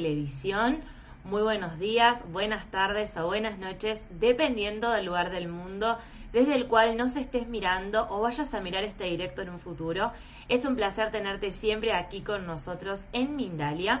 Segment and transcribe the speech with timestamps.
[0.00, 0.78] Televisión.
[1.24, 5.98] Muy buenos días, buenas tardes o buenas noches, dependiendo del lugar del mundo
[6.32, 10.10] desde el cual nos estés mirando o vayas a mirar este directo en un futuro.
[10.48, 14.00] Es un placer tenerte siempre aquí con nosotros en Mindalia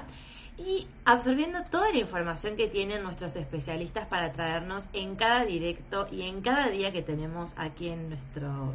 [0.56, 6.22] y absorbiendo toda la información que tienen nuestros especialistas para traernos en cada directo y
[6.22, 8.72] en cada día que tenemos aquí en nuestro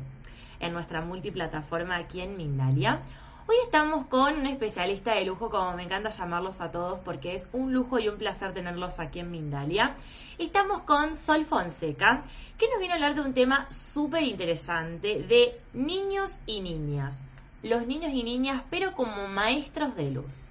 [0.59, 3.01] en nuestra multiplataforma aquí en Mindalia.
[3.47, 7.47] Hoy estamos con un especialista de lujo, como me encanta llamarlos a todos, porque es
[7.53, 9.95] un lujo y un placer tenerlos aquí en Mindalia.
[10.39, 12.23] Estamos con Sol Fonseca,
[12.57, 17.23] que nos viene a hablar de un tema súper interesante de niños y niñas.
[17.61, 20.49] Los niños y niñas, pero como maestros de luz.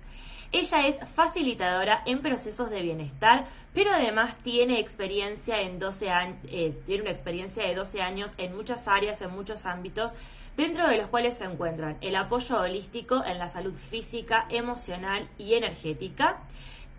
[0.52, 6.80] Ella es facilitadora en procesos de bienestar, pero además tiene experiencia en 12 años, eh,
[6.86, 10.14] tiene una experiencia de 12 años en muchas áreas, en muchos ámbitos,
[10.56, 15.54] dentro de los cuales se encuentran el apoyo holístico en la salud física, emocional y
[15.54, 16.38] energética,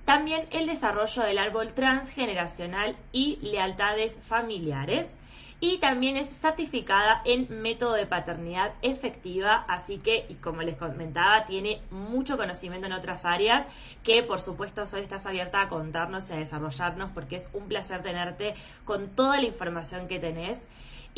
[0.06, 5.16] también el desarrollo del árbol transgeneracional y lealtades familiares,
[5.62, 11.82] y también es certificada en método de paternidad efectiva, así que, como les comentaba, tiene
[11.92, 13.66] mucho conocimiento en otras áreas
[14.04, 18.04] que por supuesto hoy estás abierta a contarnos y a desarrollarnos porque es un placer
[18.04, 20.68] tenerte con toda la información que tenés.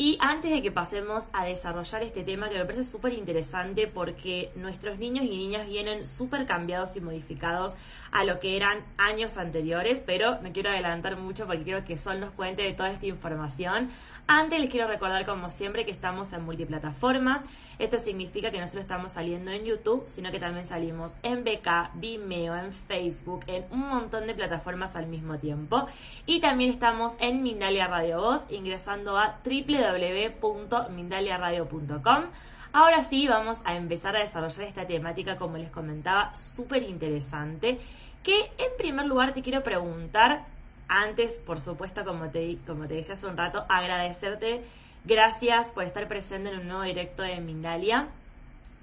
[0.00, 4.52] Y antes de que pasemos a desarrollar este tema, que me parece súper interesante porque
[4.54, 7.74] nuestros niños y niñas vienen súper cambiados y modificados
[8.12, 12.18] a lo que eran años anteriores, pero no quiero adelantar mucho porque quiero que Sol
[12.20, 13.90] nos cuente de toda esta información.
[14.26, 17.44] Antes les quiero recordar, como siempre, que estamos en multiplataforma.
[17.78, 21.92] Esto significa que no solo estamos saliendo en YouTube, sino que también salimos en BK,
[21.94, 25.86] Vimeo, en Facebook, en un montón de plataformas al mismo tiempo.
[26.26, 32.24] Y también estamos en Mindalia Radio Voz, ingresando a www.mindaliaradio.com.
[32.72, 37.78] Ahora sí, vamos a empezar a desarrollar esta temática, como les comentaba, súper interesante.
[38.22, 40.44] Que en primer lugar te quiero preguntar,
[40.88, 44.62] antes, por supuesto, como te, como te decía hace un rato, agradecerte.
[45.04, 48.08] Gracias por estar presente en un nuevo directo de Mindalia.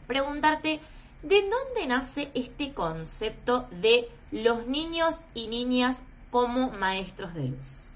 [0.08, 0.80] Preguntarte,
[1.22, 6.02] ¿de dónde nace este concepto de los niños y niñas
[6.32, 7.95] como maestros de luz?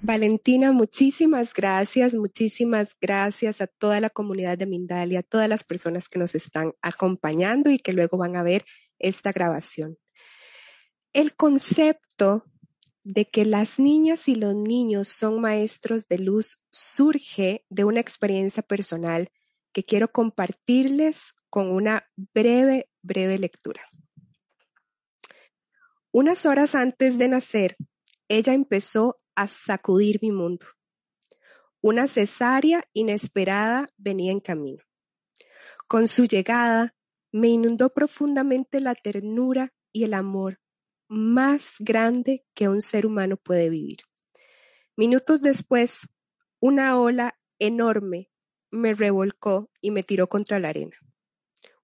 [0.00, 6.08] Valentina, muchísimas gracias, muchísimas gracias a toda la comunidad de Mindalia, a todas las personas
[6.08, 8.64] que nos están acompañando y que luego van a ver
[9.00, 9.98] esta grabación.
[11.12, 12.44] El concepto
[13.02, 18.62] de que las niñas y los niños son maestros de luz surge de una experiencia
[18.62, 19.28] personal
[19.72, 23.82] que quiero compartirles con una breve, breve lectura.
[26.12, 27.76] Unas horas antes de nacer,
[28.28, 30.66] ella empezó a sacudir mi mundo.
[31.80, 34.82] Una cesárea inesperada venía en camino.
[35.86, 36.96] Con su llegada,
[37.30, 40.60] me inundó profundamente la ternura y el amor
[41.06, 43.98] más grande que un ser humano puede vivir.
[44.96, 46.08] Minutos después,
[46.58, 48.32] una ola enorme
[48.72, 50.96] me revolcó y me tiró contra la arena.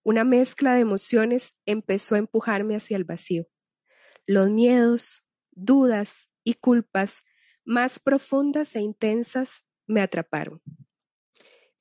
[0.02, 3.46] Una mezcla de emociones empezó a empujarme hacia el vacío.
[4.26, 7.22] Los miedos, dudas y culpas
[7.64, 10.62] más profundas e intensas me atraparon.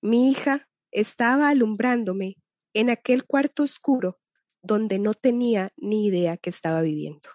[0.02, 2.38] Mi hija estaba alumbrándome
[2.74, 4.20] en aquel cuarto oscuro
[4.62, 7.30] donde no tenía ni idea que estaba viviendo.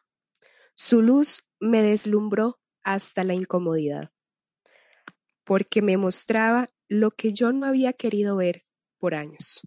[0.75, 4.11] Su luz me deslumbró hasta la incomodidad,
[5.45, 8.65] porque me mostraba lo que yo no había querido ver
[8.99, 9.61] por años.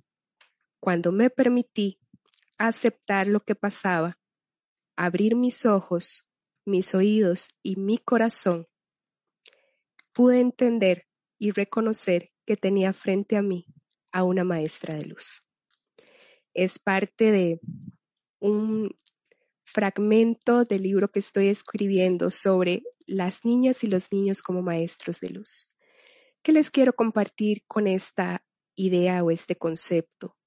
[0.80, 2.00] Cuando me permití
[2.57, 4.19] aceptar lo que pasaba,
[4.95, 6.31] abrir mis ojos,
[6.66, 8.68] mis oídos y mi corazón,
[10.13, 13.65] pude entender y reconocer que tenía frente a mí
[14.11, 15.47] a una maestra de luz.
[16.53, 17.59] Es parte de
[18.39, 18.95] un
[19.63, 25.29] fragmento del libro que estoy escribiendo sobre las niñas y los niños como maestros de
[25.29, 25.69] luz,
[26.41, 28.43] que les quiero compartir con esta
[28.75, 30.37] idea o este concepto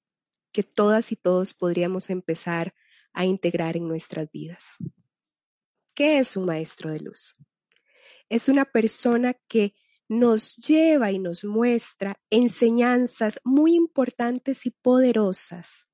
[0.55, 2.73] que todas y todos podríamos empezar
[3.11, 4.77] a integrar en nuestras vidas.
[5.93, 7.35] ¿Qué es un maestro de luz?
[8.29, 9.73] Es una persona que
[10.07, 15.91] nos lleva y nos muestra enseñanzas muy importantes y poderosas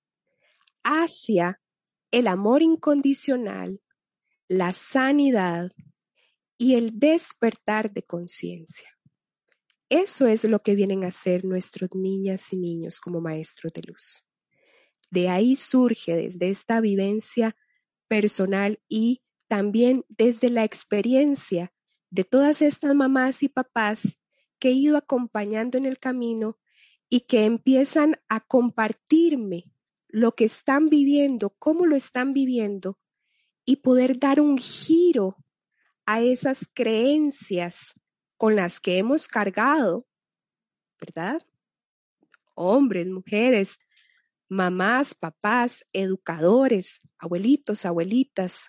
[0.83, 1.61] hacia
[2.11, 3.81] el amor incondicional,
[4.47, 5.71] la sanidad
[6.57, 8.89] y el despertar de conciencia.
[9.89, 14.27] Eso es lo que vienen a hacer nuestros niñas y niños como maestros de luz.
[15.09, 17.55] De ahí surge desde esta vivencia
[18.07, 21.73] personal y también desde la experiencia
[22.11, 24.19] de todas estas mamás y papás
[24.59, 26.59] que he ido acompañando en el camino
[27.09, 29.71] y que empiezan a compartirme
[30.07, 32.99] lo que están viviendo, cómo lo están viviendo
[33.65, 35.37] y poder dar un giro
[36.05, 37.99] a esas creencias
[38.37, 40.05] con las que hemos cargado,
[40.99, 41.41] ¿verdad?
[42.53, 43.79] Hombres, mujeres,
[44.49, 48.67] mamás, papás, educadores, abuelitos, abuelitas,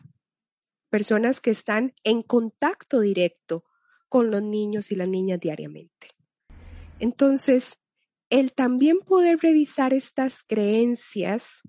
[0.93, 3.65] personas que están en contacto directo
[4.11, 6.09] con los niños y las niñas diariamente.
[6.99, 7.81] Entonces,
[8.29, 11.63] el también poder revisar estas creencias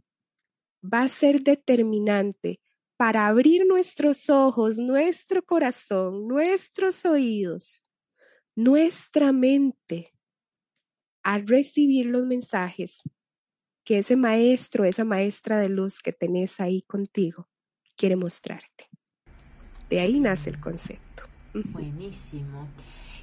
[0.84, 2.60] va a ser determinante
[2.98, 7.86] para abrir nuestros ojos, nuestro corazón, nuestros oídos,
[8.56, 10.12] nuestra mente
[11.24, 13.04] a recibir los mensajes
[13.86, 17.48] que ese maestro, esa maestra de luz que tenés ahí contigo
[17.96, 18.93] quiere mostrarte.
[19.94, 21.22] De ahí nace el concepto.
[21.54, 22.68] Buenísimo.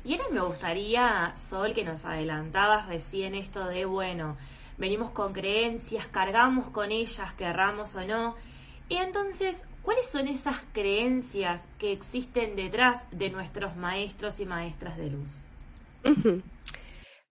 [0.04, 4.36] Y ahora me gustaría, Sol, que nos adelantabas recién esto de, bueno,
[4.78, 8.36] venimos con creencias, cargamos con ellas, querramos o no.
[8.88, 15.10] Y entonces, ¿cuáles son esas creencias que existen detrás de nuestros maestros y maestras de
[15.10, 15.46] luz?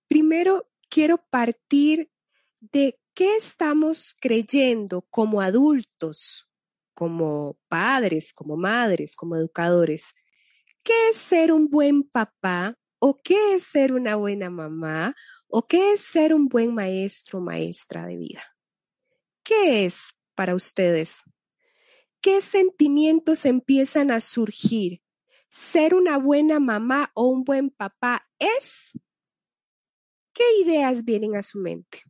[0.09, 2.11] Primero, quiero partir
[2.59, 6.48] de qué estamos creyendo como adultos
[6.99, 10.15] como padres, como madres, como educadores,
[10.83, 15.15] ¿qué es ser un buen papá o qué es ser una buena mamá
[15.47, 18.43] o qué es ser un buen maestro o maestra de vida?
[19.45, 21.23] ¿Qué es para ustedes?
[22.19, 25.01] ¿Qué sentimientos empiezan a surgir?
[25.47, 28.99] ¿Ser una buena mamá o un buen papá es?
[30.33, 32.01] ¿Qué ideas vienen a su mente?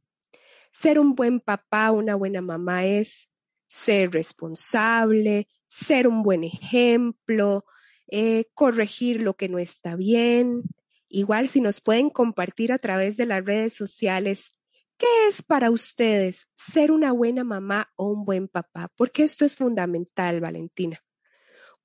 [0.72, 3.30] Ser un buen papá, una buena mamá es
[3.70, 7.64] ser responsable, ser un buen ejemplo,
[8.08, 10.64] eh, corregir lo que no está bien.
[11.08, 14.58] Igual si nos pueden compartir a través de las redes sociales,
[14.98, 18.92] ¿qué es para ustedes ser una buena mamá o un buen papá?
[18.98, 21.00] Porque esto es fundamental, Valentina.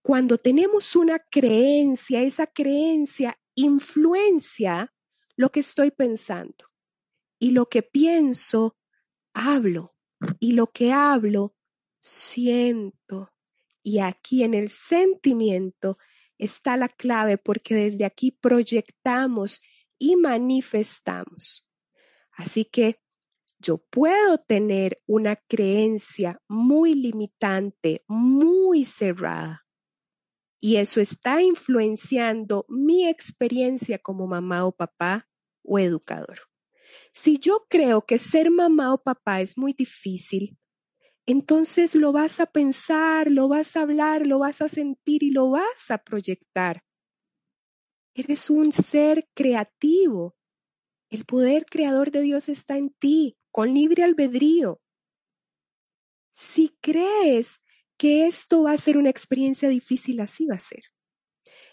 [0.02, 4.92] Cuando tenemos una creencia, esa creencia influencia
[5.36, 6.66] lo que estoy pensando.
[7.38, 8.76] Y lo que pienso,
[9.34, 9.94] hablo.
[10.40, 11.54] Y lo que hablo,
[12.04, 13.32] siento.
[13.82, 15.98] Y aquí en el sentimiento
[16.38, 19.62] está la clave porque desde aquí proyectamos
[19.98, 21.68] y manifestamos.
[22.32, 23.00] Así que
[23.58, 29.66] yo puedo tener una creencia muy limitante, muy cerrada.
[30.60, 35.28] Y eso está influenciando mi experiencia como mamá o papá
[35.62, 36.40] o educador.
[37.12, 40.58] Si yo creo que ser mamá o papá es muy difícil,
[41.26, 45.50] entonces lo vas a pensar, lo vas a hablar, lo vas a sentir y lo
[45.50, 46.84] vas a proyectar.
[48.14, 50.36] Eres un ser creativo.
[51.10, 54.80] El poder creador de Dios está en ti, con libre albedrío.
[56.34, 57.62] Si crees
[57.96, 60.82] que esto va a ser una experiencia difícil, así va a ser.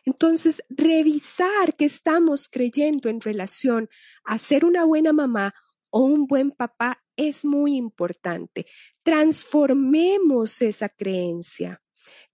[0.05, 3.89] Entonces, revisar que estamos creyendo en relación
[4.23, 5.53] a ser una buena mamá
[5.91, 8.65] o un buen papá es muy importante.
[9.03, 11.81] Transformemos esa creencia.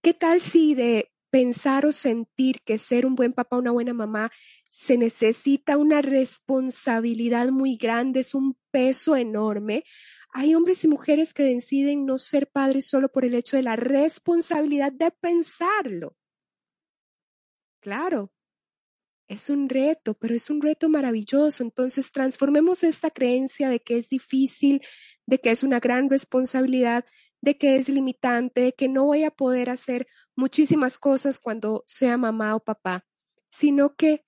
[0.02, 4.30] ¿Qué tal si de pensar o sentir que ser un buen papá, una buena mamá,
[4.70, 9.84] se necesita una responsabilidad muy grande, es un peso enorme?
[10.32, 13.76] Hay hombres y mujeres que deciden no ser padres solo por el hecho de la
[13.76, 16.16] responsabilidad de pensarlo.
[17.80, 18.30] Claro,
[19.28, 21.62] es un reto, pero es un reto maravilloso.
[21.62, 24.82] Entonces, transformemos esta creencia de que es difícil,
[25.28, 27.04] de que es una gran responsabilidad,
[27.42, 32.16] de que es limitante, de que no voy a poder hacer muchísimas cosas cuando sea
[32.16, 33.04] mamá o papá,
[33.50, 34.24] sino que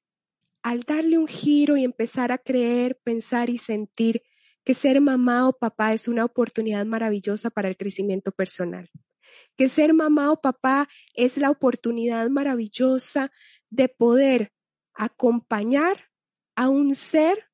[0.62, 4.22] al darle un giro y empezar a creer, pensar y sentir
[4.62, 8.90] que ser mamá o papá es una oportunidad maravillosa para el crecimiento personal,
[9.56, 13.32] que ser mamá o papá es la oportunidad maravillosa
[13.70, 14.52] de poder
[14.92, 16.10] acompañar
[16.56, 17.46] a un ser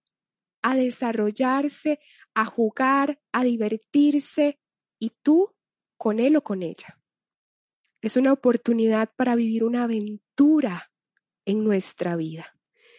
[0.63, 2.01] a desarrollarse,
[2.37, 4.61] a jugar, a divertirse
[4.99, 5.55] y tú
[5.97, 7.01] con él o con ella.
[8.03, 10.93] Es una oportunidad para vivir una aventura
[11.47, 12.55] en nuestra vida.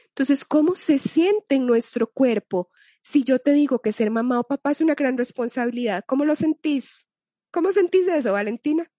[0.08, 2.72] Entonces, ¿cómo se siente en nuestro cuerpo
[3.03, 6.03] si yo te digo que ser mamá o papá es una gran responsabilidad?
[6.08, 7.06] ¿Cómo lo sentís?
[7.51, 8.91] ¿Cómo sentís eso, Valentina?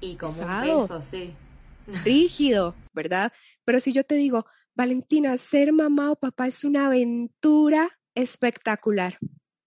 [0.00, 1.34] Y como un peso, sí.
[2.04, 3.32] Rígido, ¿verdad?
[3.64, 4.46] Pero si yo te digo,
[4.76, 9.18] Valentina, ser mamá o papá es una aventura espectacular.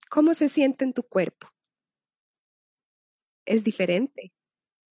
[0.09, 1.49] ¿Cómo se siente en tu cuerpo?
[3.45, 4.33] Es diferente,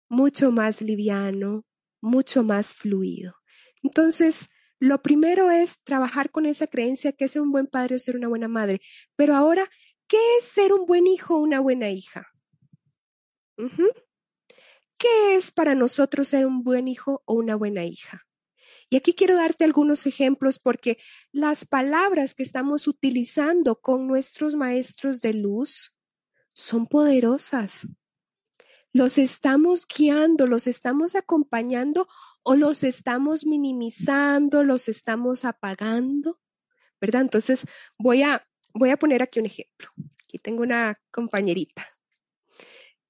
[0.08, 1.64] mucho más liviano,
[2.00, 3.34] mucho más fluido.
[3.82, 7.98] Entonces, lo primero es trabajar con esa creencia que es ser un buen padre o
[7.98, 8.80] ser una buena madre.
[9.14, 9.68] Pero ahora,
[10.06, 12.26] ¿qué es ser un buen hijo o una buena hija?
[14.98, 18.26] ¿Qué es para nosotros ser un buen hijo o una buena hija?
[18.90, 20.98] Y aquí quiero darte algunos ejemplos porque
[21.30, 25.96] las palabras que estamos utilizando con nuestros maestros de luz
[26.54, 27.86] son poderosas.
[28.92, 32.08] Los estamos guiando, los estamos acompañando
[32.42, 36.40] o los estamos minimizando, los estamos apagando,
[37.00, 37.22] ¿verdad?
[37.22, 38.44] Entonces voy a,
[38.74, 39.88] voy a poner aquí un ejemplo.
[40.24, 41.86] Aquí tengo una compañerita.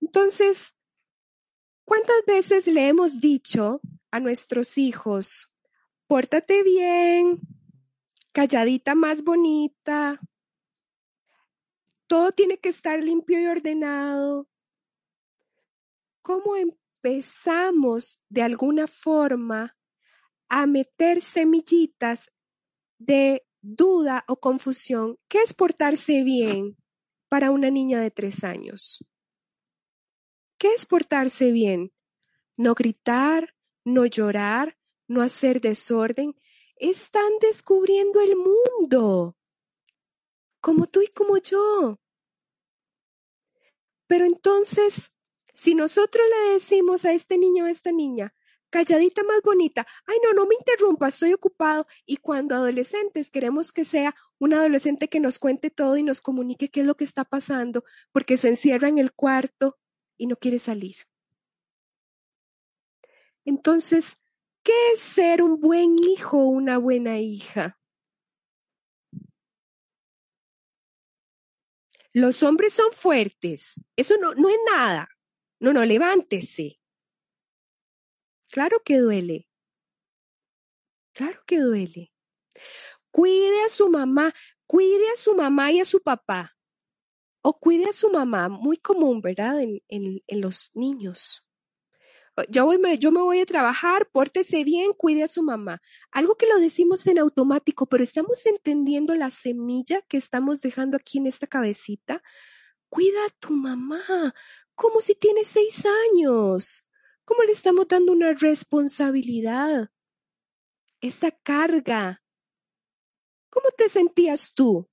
[0.03, 0.77] Entonces,
[1.87, 5.51] ¿cuántas veces le hemos dicho a nuestros hijos,
[6.11, 7.39] pórtate bien,
[8.33, 10.21] calladita más bonita,
[12.09, 14.49] todo tiene que estar limpio y ordenado?
[16.21, 19.77] ¿Cómo empezamos de alguna forma
[20.49, 22.33] a meter semillitas
[22.99, 25.17] de duda o confusión.
[25.29, 26.77] ¿Qué es portarse bien
[27.29, 29.07] para una niña de tres años?
[30.59, 31.93] ¿Qué es portarse bien?
[32.57, 34.77] No gritar, no llorar,
[35.11, 36.37] no hacer desorden.
[36.77, 39.37] Están descubriendo el mundo,
[40.61, 41.99] como tú y como yo.
[44.07, 45.13] Pero entonces,
[45.53, 48.33] si nosotros le decimos a este niño o a esta niña,
[48.71, 53.85] calladita más bonita, ay no, no me interrumpa, estoy ocupado, y cuando adolescentes queremos que
[53.85, 57.25] sea un adolescente que nos cuente todo y nos comunique qué es lo que está
[57.25, 59.77] pasando, porque se encierra en el cuarto
[60.17, 60.97] y no quiere salir.
[63.45, 64.23] Entonces,
[64.71, 67.77] ¿qué es ser un buen hijo o una buena hija?
[72.13, 75.09] Los hombres son fuertes, eso no, no es nada.
[75.59, 76.81] No, no, levántese.
[78.53, 79.49] Claro que duele.
[81.15, 82.13] Claro que duele.
[83.11, 84.33] Cuide a su mamá,
[84.69, 86.57] cuide a su mamá y a su papá.
[87.43, 89.61] O cuide a su mamá, muy común, ¿verdad?
[89.61, 91.45] En, en, los niños.
[92.49, 95.81] Yo, me voy a trabajar, pórtese bien, cuide a su mamá.
[96.11, 101.19] Algo que lo decimos en automático, pero estamos entendiendo la semilla que estamos dejando aquí
[101.19, 102.23] en esta cabecita.
[102.89, 104.35] Cuida a tu mamá,
[104.75, 106.89] como si tiene seis años.
[107.25, 109.91] ¿Cómo le estamos dando una responsabilidad?
[111.01, 112.23] Esa carga.
[113.51, 114.89] ¿Cómo te sentías tú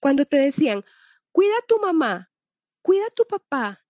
[0.00, 0.84] cuando te decían,
[1.32, 2.30] cuida a tu mamá,
[2.82, 3.84] cuida a tu papá,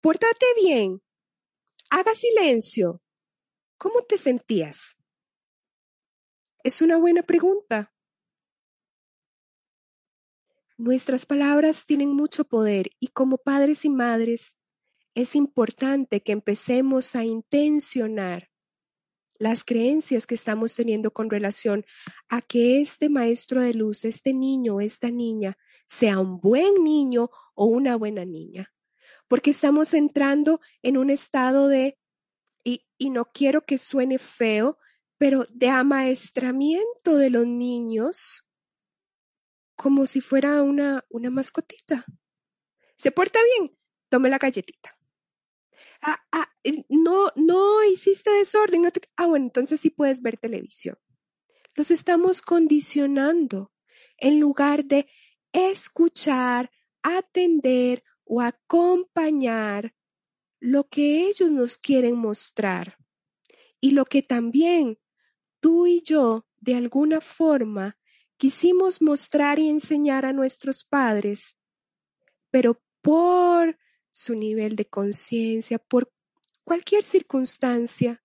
[0.00, 1.01] pórtate bien,
[1.92, 3.02] haga silencio?
[3.76, 4.96] ¿Cómo te sentías?
[6.64, 7.92] Es una buena pregunta.
[10.78, 14.58] Nuestras palabras tienen mucho poder y como padres y madres
[15.14, 18.48] es importante que empecemos a intencionar
[19.38, 21.84] las creencias que estamos teniendo con relación
[22.30, 27.28] a que este maestro de luz, este niño o esta niña, sea un buen niño
[27.54, 28.72] o una buena niña.
[29.32, 31.98] Porque estamos entrando en un estado de,
[32.64, 34.76] y, y no quiero que suene feo,
[35.16, 38.46] pero de amaestramiento de los niños
[39.74, 42.04] como si fuera una, una mascotita.
[42.96, 43.74] ¿Se porta bien?
[44.10, 44.98] Tome la galletita.
[46.02, 46.52] Ah, ah,
[46.90, 48.82] no, no hiciste desorden.
[48.82, 50.98] No Ah, bueno, entonces sí puedes ver televisión.
[51.74, 53.72] Los estamos condicionando
[54.18, 55.08] en lugar de
[55.54, 56.70] escuchar,
[57.02, 59.94] atender o acompañar
[60.58, 62.96] lo que ellos nos quieren mostrar
[63.78, 64.98] y lo que también
[65.60, 67.98] tú y yo de alguna forma
[68.38, 71.58] quisimos mostrar y enseñar a nuestros padres,
[72.50, 73.78] pero por
[74.12, 76.10] su nivel de conciencia, por
[76.64, 78.24] cualquier circunstancia,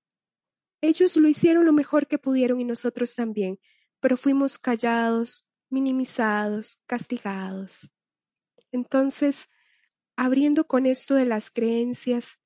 [0.80, 3.60] ellos lo hicieron lo mejor que pudieron y nosotros también,
[4.00, 7.92] pero fuimos callados, minimizados, castigados.
[8.72, 9.50] Entonces,
[10.18, 12.42] abriendo con esto de las creencias,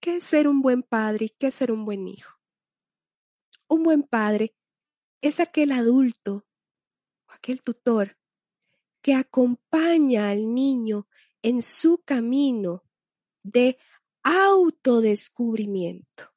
[0.00, 2.40] ¿qué es ser un buen padre y qué es ser un buen hijo?
[3.68, 4.56] Un buen padre
[5.20, 6.46] es aquel adulto
[7.28, 8.16] o aquel tutor
[9.02, 11.06] que acompaña al niño
[11.42, 12.82] en su camino
[13.42, 13.78] de
[14.22, 16.30] autodescubrimiento,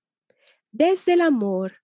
[0.71, 1.83] desde el amor,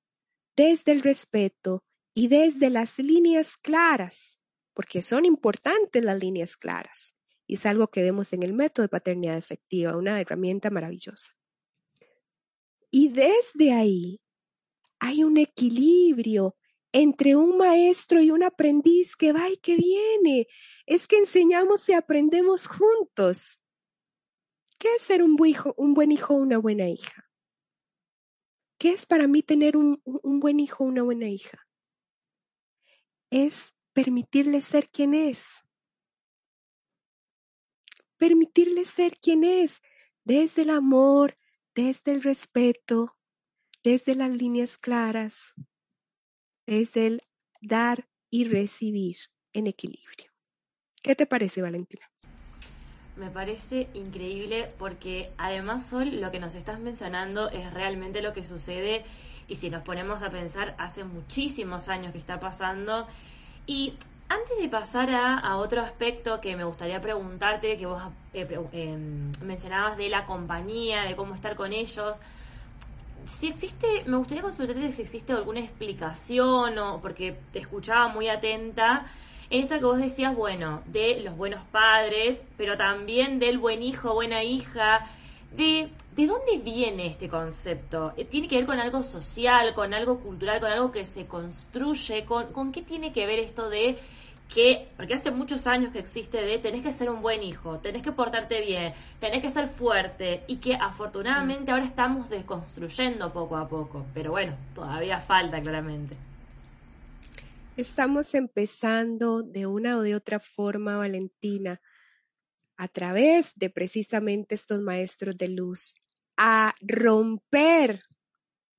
[0.56, 4.40] desde el respeto y desde las líneas claras,
[4.74, 7.16] porque son importantes las líneas claras.
[7.50, 11.34] Y es algo que vemos en el método de paternidad efectiva, una herramienta maravillosa.
[12.92, 14.22] Y desde ahí
[15.00, 16.56] hay un equilibrio
[16.92, 20.46] entre un maestro y un aprendiz que va y que viene.
[20.86, 23.64] Es que enseñamos y aprendemos juntos.
[24.78, 27.32] ¿Qué es ser un buen hijo, un buen hijo o una buena hija?
[28.78, 31.58] ¿Qué es para mí tener un, un buen hijo o una buena hija?
[33.32, 35.64] Es permitirle ser quien es
[38.20, 39.82] permitirle ser quien es,
[40.24, 41.36] desde el amor,
[41.74, 43.18] desde el respeto,
[43.84, 45.56] desde las líneas claras,
[46.68, 47.24] desde el
[47.62, 49.18] dar y recibir
[49.54, 50.32] en equilibrio.
[51.02, 52.06] ¿Qué te parece, Valentina?
[53.16, 58.44] Me parece increíble porque además, Sol, lo que nos estás mencionando es realmente lo que
[58.44, 59.04] sucede
[59.48, 63.08] y si nos ponemos a pensar, hace muchísimos años que está pasando
[63.66, 63.94] y
[64.30, 68.02] antes de pasar a, otro aspecto que me gustaría preguntarte, que vos
[68.34, 72.22] eh, em, mencionabas de la compañía, de cómo estar con ellos,
[73.26, 79.06] si existe, me gustaría consultarte si existe alguna explicación o porque te escuchaba muy atenta
[79.50, 84.14] en esto que vos decías, bueno, de los buenos padres, pero también del buen hijo,
[84.14, 85.08] buena hija,
[85.52, 88.14] de, de dónde viene este concepto.
[88.16, 92.26] Eh, ¿Tiene que ver con algo social, con algo cultural, con algo que se construye?
[92.26, 93.98] ¿Con, con qué tiene que ver esto de
[94.54, 98.02] que, porque hace muchos años que existe de tenés que ser un buen hijo, tenés
[98.02, 103.70] que portarte bien, tenés que ser fuerte y que afortunadamente ahora estamos desconstruyendo poco a
[103.70, 106.18] poco, pero bueno, todavía falta claramente.
[107.78, 111.80] Estamos empezando de una o de otra forma, Valentina,
[112.76, 115.94] a través de precisamente estos maestros de luz,
[116.38, 118.02] a romper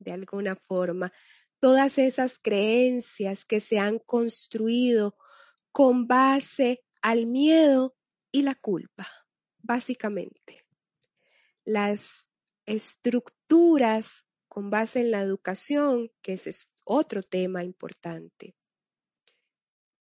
[0.01, 1.13] de alguna forma
[1.61, 5.15] todas esas creencias que se han construido
[5.73, 7.97] con base al miedo
[8.33, 9.09] y la culpa,
[9.59, 10.67] básicamente.
[11.65, 12.31] Las
[12.67, 18.57] estructuras con base en la educación, que es otro tema importante,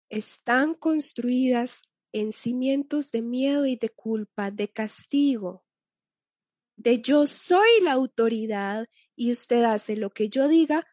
[0.09, 5.63] están construidas en cimientos de miedo y de culpa, de castigo,
[6.75, 10.87] de yo soy la autoridad y usted hace lo que yo diga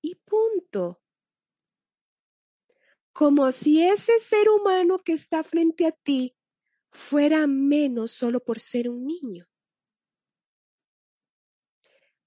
[0.00, 1.02] y punto
[3.16, 6.36] como si ese ser humano que está frente a ti
[6.90, 9.48] fuera menos solo por ser un niño.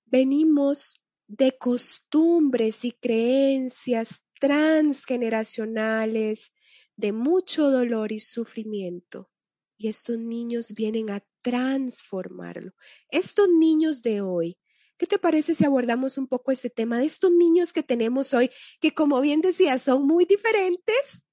[0.05, 6.55] Venimos de costumbres y creencias transgeneracionales
[6.95, 9.29] de mucho dolor y sufrimiento.
[9.77, 12.73] Y estos niños vienen a transformarlo.
[13.11, 14.57] Estos niños de hoy
[14.99, 18.51] ¿Qué te parece si abordamos un poco este tema de estos niños que tenemos hoy,
[18.81, 21.23] que como bien decía, son muy diferentes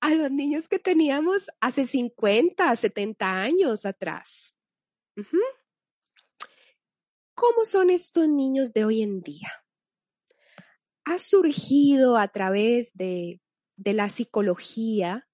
[0.00, 4.58] a los niños que teníamos hace 50, 70 años atrás?
[7.34, 9.52] ¿Cómo son estos niños de hoy en día?
[11.04, 13.40] Ha surgido a través de,
[13.76, 15.28] de la psicología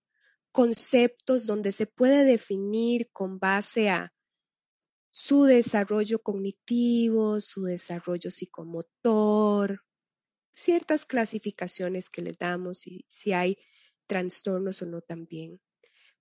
[0.53, 4.13] conceptos donde se puede definir con base a
[5.21, 9.85] su desarrollo cognitivo, su desarrollo psicomotor,
[10.53, 13.59] ciertas clasificaciones que le damos y si hay
[14.07, 15.61] trastornos o no también.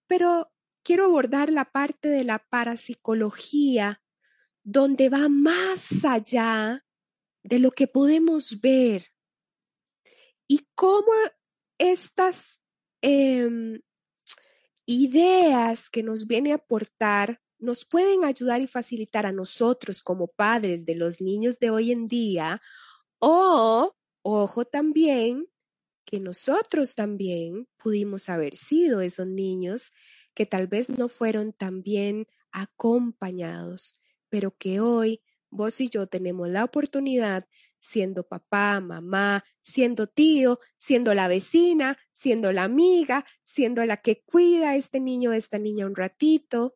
[0.08, 4.02] Pero quiero abordar la parte de la parapsicología
[4.64, 6.84] donde va más allá
[7.44, 9.14] de lo que podemos ver
[10.48, 11.14] y cómo
[11.78, 12.64] estas
[13.02, 13.80] em,
[14.88, 20.86] ideas que nos viene a aportar nos pueden ayudar y facilitar a nosotros como padres
[20.86, 22.62] de los niños de hoy en día
[23.20, 25.48] o, ojo también,
[26.06, 29.92] que nosotros también pudimos haber sido esos niños
[30.34, 36.48] que tal vez no fueron tan bien acompañados, pero que hoy vos y yo tenemos
[36.50, 37.48] la oportunidad,
[37.80, 44.72] siendo papá, mamá, siendo tío, siendo la vecina, siendo la amiga, siendo la que cuida
[44.72, 46.76] a este niño o esta niña un ratito,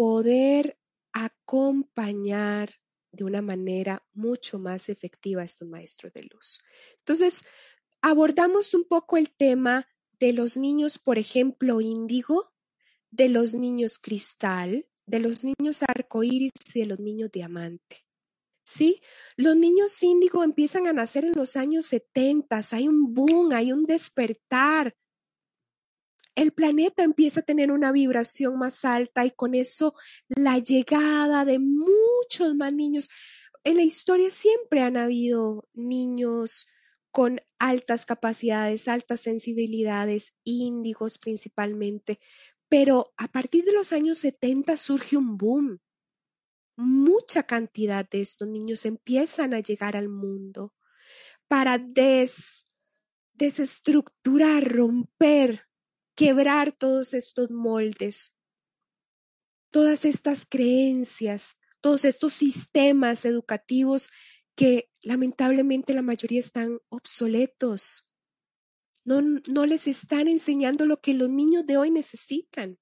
[0.00, 0.78] poder
[1.12, 2.70] acompañar
[3.12, 6.62] de una manera mucho más efectiva a estos maestros de luz.
[7.00, 7.44] Entonces,
[8.00, 9.86] abordamos un poco el tema
[10.18, 12.50] de los niños, por ejemplo, índigo,
[13.10, 18.06] de los niños cristal, de los niños arcoíris y de los niños diamante.
[18.64, 19.02] ¿Sí?
[19.36, 23.84] Los niños índigo empiezan a nacer en los años 70, hay un boom, hay un
[23.84, 24.96] despertar.
[26.34, 29.94] El planeta empieza a tener una vibración más alta y con eso
[30.28, 33.10] la llegada de muchos más niños.
[33.64, 36.68] En la historia siempre han habido niños
[37.10, 42.20] con altas capacidades, altas sensibilidades, índigos principalmente,
[42.68, 45.80] pero a partir de los años 70 surge un boom.
[46.76, 50.72] Mucha cantidad de estos niños empiezan a llegar al mundo
[51.48, 52.66] para des,
[53.34, 55.66] desestructurar, romper,
[56.20, 58.36] quebrar todos estos moldes,
[59.70, 64.10] todas estas creencias, todos estos sistemas educativos
[64.54, 68.06] que lamentablemente la mayoría están obsoletos.
[69.02, 72.78] No, no les están enseñando lo que los niños de hoy necesitan.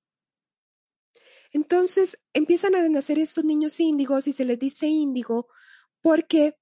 [1.53, 5.47] Entonces empiezan a nacer estos niños índigos y se les dice índigo
[6.01, 6.57] porque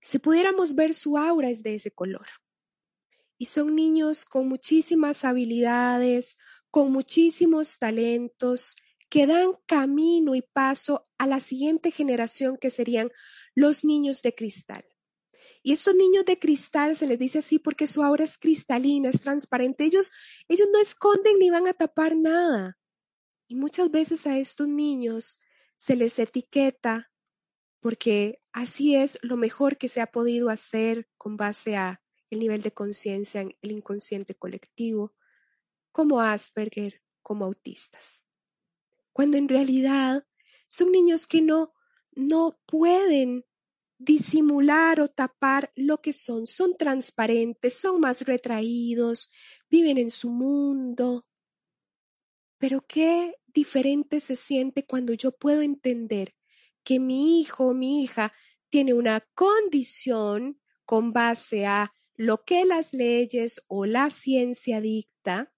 [0.00, 2.26] si pudiéramos ver su aura es de ese color.
[3.38, 6.36] Y son niños con muchísimas habilidades,
[6.70, 8.74] con muchísimos talentos,
[9.08, 13.10] que dan camino y paso a la siguiente generación que serían
[13.54, 14.84] los niños de cristal.
[15.62, 19.20] Y estos niños de cristal se les dice así porque su aura es cristalina, es
[19.20, 19.84] transparente.
[19.84, 20.12] Ellos,
[20.48, 22.78] ellos no esconden ni van a tapar nada.
[23.48, 25.40] Y muchas veces a estos niños
[25.76, 27.10] se les etiqueta
[27.80, 32.62] porque así es lo mejor que se ha podido hacer con base a el nivel
[32.62, 35.14] de conciencia en el inconsciente colectivo,
[35.92, 38.24] como Asperger, como autistas.
[39.12, 40.26] Cuando en realidad
[40.68, 41.74] son niños que no,
[42.12, 43.44] no pueden
[43.98, 46.46] disimular o tapar lo que son.
[46.46, 49.30] Son transparentes, son más retraídos,
[49.68, 51.26] viven en su mundo.
[52.58, 56.34] Pero qué diferente se siente cuando yo puedo entender
[56.84, 58.32] que mi hijo o mi hija
[58.68, 65.50] tiene una condición con base a lo que las leyes o la ciencia dicta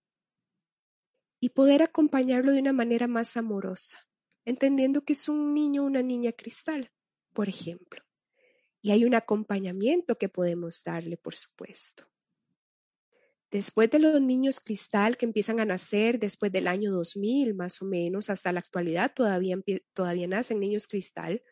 [1.41, 3.99] y poder acompañarlo de una manera más amorosa,
[4.45, 6.93] entendiendo que es un niño o una niña cristal,
[7.33, 8.05] por ejemplo
[8.83, 12.05] y hay un acompañamiento que podemos darle, por supuesto.
[13.51, 17.85] Después de los niños cristal que empiezan a nacer después del año 2000 más o
[17.85, 19.57] menos, hasta la actualidad todavía,
[19.93, 21.43] todavía nacen niños cristal,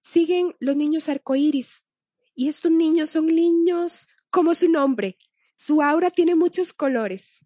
[0.00, 1.86] siguen los niños arcoíris.
[2.34, 5.16] Y estos niños son niños como su nombre.
[5.56, 7.40] Su aura tiene muchos colores.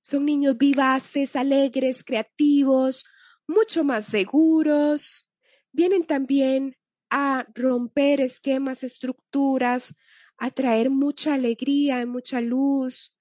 [0.00, 3.04] Son niños vivaces, alegres, creativos,
[3.46, 5.28] mucho más seguros.
[5.70, 6.78] Vienen también
[7.10, 9.96] a romper esquemas, estructuras,
[10.38, 13.14] a traer mucha alegría, mucha luz.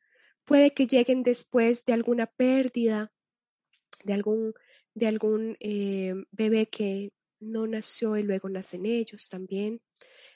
[0.46, 3.12] Puede que lleguen después de alguna pérdida,
[4.06, 4.14] de
[5.08, 9.82] algún, eh, bebé que no nació y luego nacen ellos también.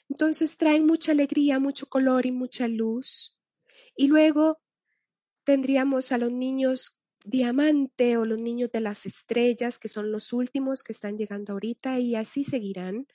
[0.08, 3.38] Entonces traen mucha alegría, mucho color y mucha luz.
[3.96, 4.60] Y luego
[5.44, 10.82] tendríamos a los niños diamante o los niños de las estrellas, que son los últimos
[10.82, 13.06] que están llegando ahorita y así seguirán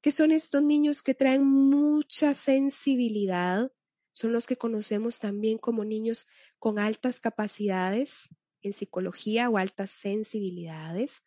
[0.00, 3.70] que son estos niños que traen mucha sensibilidad,
[4.12, 8.28] son los que conocemos también como niños con altas capacidades
[8.62, 11.24] en psicología o altas sensibilidades.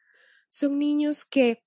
[0.50, 1.64] Son niños que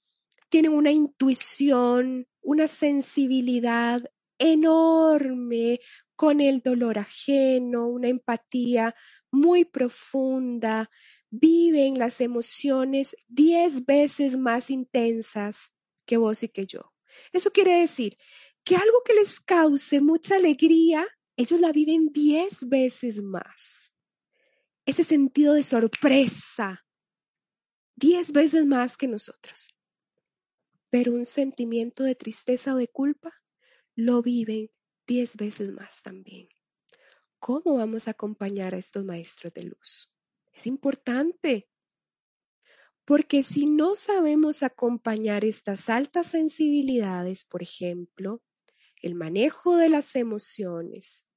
[0.48, 4.00] tienen una intuición, una sensibilidad
[4.38, 5.80] enorme
[6.14, 8.94] con el dolor ajeno, una empatía
[9.32, 10.88] muy profunda,
[11.28, 15.74] viven las emociones diez veces más intensas
[16.06, 16.92] que vos y que yo.
[17.32, 18.16] Eso quiere decir
[18.62, 21.04] que algo que les cause mucha alegría,
[21.36, 23.92] ellos la viven diez veces más.
[24.86, 26.86] Ese sentido de sorpresa,
[27.96, 29.75] diez veces más que nosotros.
[30.98, 33.30] Pero un sentimiento de tristeza o de culpa
[33.96, 34.70] lo viven
[35.06, 36.48] diez veces más también.
[37.38, 40.10] ¿Cómo vamos a acompañar a estos maestros de luz?
[40.54, 41.68] Es importante
[43.04, 48.42] porque si no sabemos acompañar estas altas sensibilidades, por ejemplo,
[49.02, 51.28] el manejo de las emociones,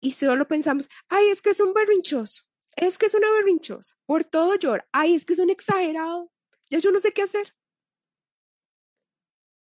[0.00, 2.44] y solo pensamos, ay, es que es un berrinchoso,
[2.76, 4.88] Es que es una berrinchosa, por todo llora.
[4.92, 6.30] Ay, es que es un exagerado.
[6.70, 7.57] Ya yo no sé qué hacer.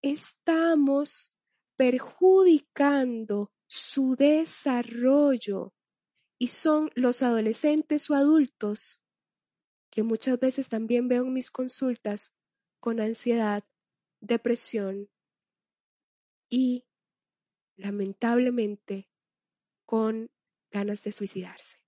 [0.01, 1.36] Estamos
[1.75, 5.73] perjudicando su desarrollo
[6.39, 9.03] y son los adolescentes o adultos
[9.89, 12.38] que muchas veces también veo en mis consultas
[12.79, 13.63] con ansiedad,
[14.21, 15.10] depresión
[16.49, 16.86] y
[17.75, 19.10] lamentablemente
[19.86, 20.29] con
[20.71, 21.79] ganas de suicidarse.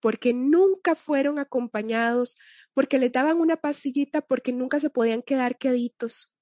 [0.00, 2.38] Porque nunca fueron acompañados,
[2.72, 6.33] porque les daban una pastillita, porque nunca se podían quedar queditos,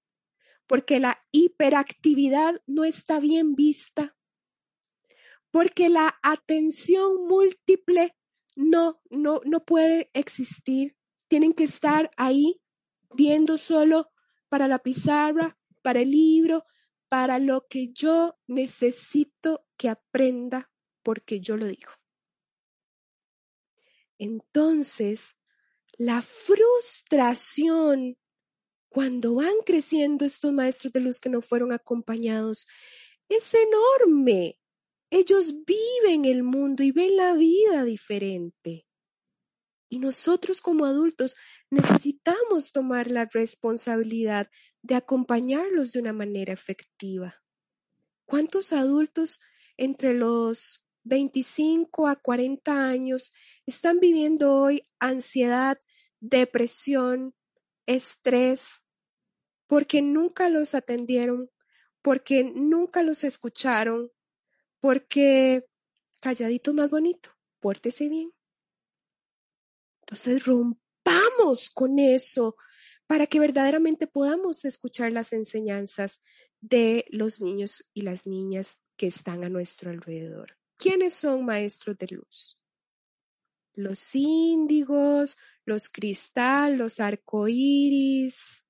[0.73, 4.17] porque la hiperactividad no está bien vista,
[5.51, 8.17] porque la atención múltiple
[8.57, 10.97] no, no, no puede existir.
[11.29, 12.63] Tienen que estar ahí
[13.15, 14.11] viendo solo
[14.49, 16.65] para la pizarra, para el libro,
[17.07, 21.93] para lo que yo necesito que aprenda porque yo lo digo.
[24.17, 25.39] Entonces,
[25.99, 28.17] la frustración
[28.93, 32.69] cuando van creciendo estos maestros de luz que no fueron acompañados
[33.27, 34.61] es enorme.
[35.11, 38.87] Ellos viven el mundo y ven la vida diferente.
[39.89, 41.37] Y nosotros como adultos
[41.71, 44.51] necesitamos tomar la responsabilidad
[44.83, 47.43] de acompañarlos de una manera efectiva.
[48.27, 49.41] ¿Cuántos adultos
[49.79, 53.33] entre los 25 a 40 años
[53.65, 55.79] están viviendo hoy ansiedad,
[56.21, 57.35] depresión,
[57.87, 58.85] estrés,
[59.66, 61.51] porque nunca los atendieron,
[62.03, 64.11] porque nunca los escucharon,
[64.81, 65.66] porque
[66.21, 68.33] calladito más bonito, pórtese bien.
[70.03, 72.57] Entonces rompamos con eso
[73.07, 76.23] para que verdaderamente podamos escuchar las enseñanzas
[76.61, 80.57] de los niños y las niñas que están a nuestro alrededor.
[80.77, 82.59] ¿Quiénes son maestros de luz?
[83.75, 88.66] Los índigos, los cristal, los arcoíris,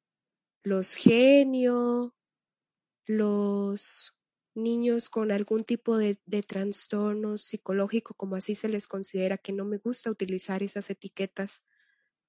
[0.63, 2.15] los genio,
[3.07, 4.19] los
[4.55, 9.79] niños con algún tipo de, trastorno psicológico, como así se les considera, que no me
[9.79, 11.67] gusta utilizar esas etiquetas.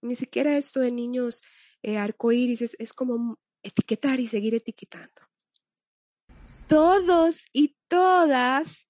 [0.02, 1.44] Ni siquiera esto de niños
[1.82, 5.22] eh, arcoíris es, es como etiquetar y seguir etiquetando.
[6.68, 8.88] Todos y todas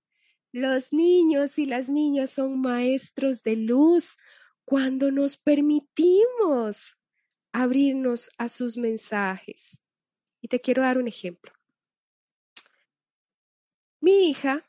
[0.51, 4.17] los niños y las niñas son maestros de luz
[4.65, 7.01] cuando nos permitimos
[7.51, 9.81] abrirnos a sus mensajes.
[10.41, 11.53] Y te quiero dar un ejemplo.
[14.01, 14.67] Mi hija,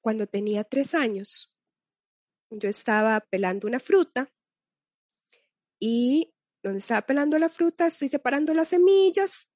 [0.00, 1.52] cuando tenía tres años,
[2.50, 4.32] yo estaba pelando una fruta
[5.80, 9.50] y donde estaba pelando la fruta estoy separando las semillas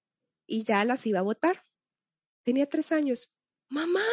[0.47, 1.65] y ya las iba a botar.
[2.43, 3.33] Tenía tres años.
[3.69, 4.05] Mamá,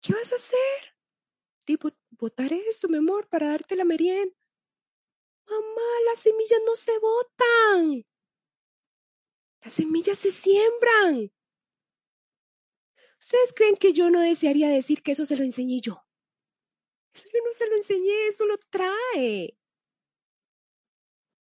[0.00, 0.97] ¿qué vas a hacer?
[1.68, 4.34] Tipo, botar esto, mi amor, para darte la merienda.
[5.46, 8.06] Mamá, las semillas no se botan.
[9.62, 11.30] Las semillas se siembran.
[13.20, 16.02] ¿Ustedes creen que yo no desearía decir que eso se lo enseñé yo?
[17.12, 19.54] Eso yo no se lo enseñé, eso lo trae.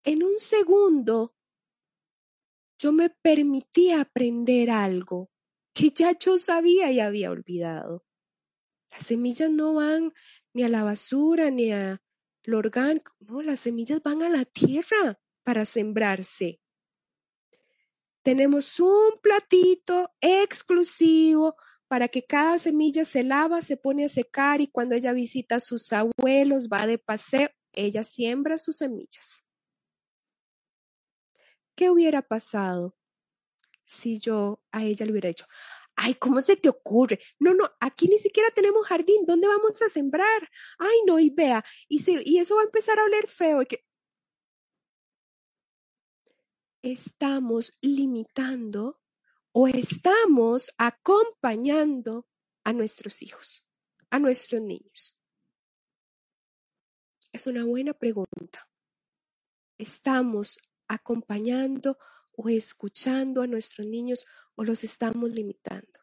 [0.03, 1.37] En un segundo,
[2.81, 5.31] yo me permití aprender algo
[5.73, 8.06] que ya yo sabía y había olvidado.
[8.97, 10.15] Las semillas no van
[10.55, 12.01] ni a la basura ni a
[12.45, 16.61] lo orgánico, no, las semillas van a la tierra para sembrarse.
[18.23, 21.57] Tenemos un platito exclusivo
[21.89, 25.61] para que cada semilla se lava, se pone a secar y cuando ella visita a
[25.61, 29.47] sus abuelos, va de paseo, ella siembra sus semillas.
[31.75, 32.97] ¿Qué hubiera pasado
[33.85, 35.47] si yo a ella le hubiera dicho,
[35.97, 37.21] ay, ¿cómo se te ocurre?
[37.39, 40.51] No, no, aquí ni siquiera tenemos jardín, ¿dónde vamos a sembrar?
[40.79, 43.63] Ay, no, y vea, y, y eso va a empezar a oler feo.
[46.83, 49.01] Estamos limitando
[49.53, 52.27] o estamos acompañando
[52.67, 53.65] a nuestros hijos,
[54.11, 55.17] a nuestros niños?
[57.33, 58.69] Es una buena pregunta.
[59.79, 61.97] ¿Estamos acompañando
[62.33, 66.01] o escuchando a nuestros niños o los estamos limitando?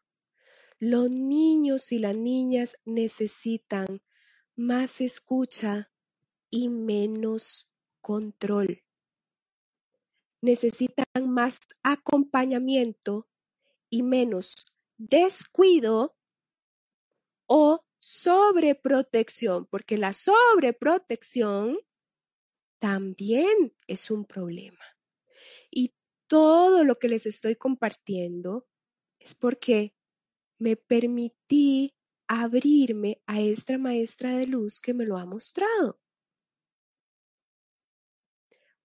[0.80, 4.02] Los niños y las niñas necesitan
[4.56, 5.92] más escucha
[6.50, 7.70] y menos
[8.02, 8.84] control.
[10.42, 13.28] Necesitan más acompañamiento
[13.90, 14.66] y menos
[14.98, 16.16] descuido
[17.48, 21.78] o sobreprotección, porque la sobreprotección
[22.80, 24.93] también es un problema.
[26.28, 28.68] Todo lo que les estoy compartiendo
[29.20, 29.96] es porque
[30.58, 31.94] me permití
[32.28, 36.00] abrirme a esta maestra de luz que me lo ha mostrado.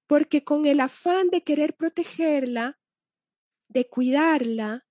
[0.06, 2.80] Porque con el afán de querer protegerla,
[3.68, 4.86] de cuidarla,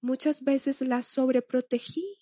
[0.00, 2.18] muchas veces la sobreprotegí.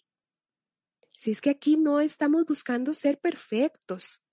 [1.12, 4.26] Si es que aquí no estamos buscando ser perfectos,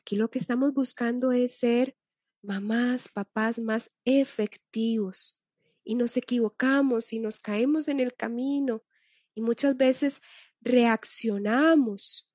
[0.00, 1.96] aquí lo que estamos buscando es ser
[2.42, 5.40] mamás, papás más efectivos.
[5.84, 8.82] Y nos equivocamos y nos caemos en el camino
[9.34, 10.22] y muchas veces
[10.60, 12.28] reaccionamos.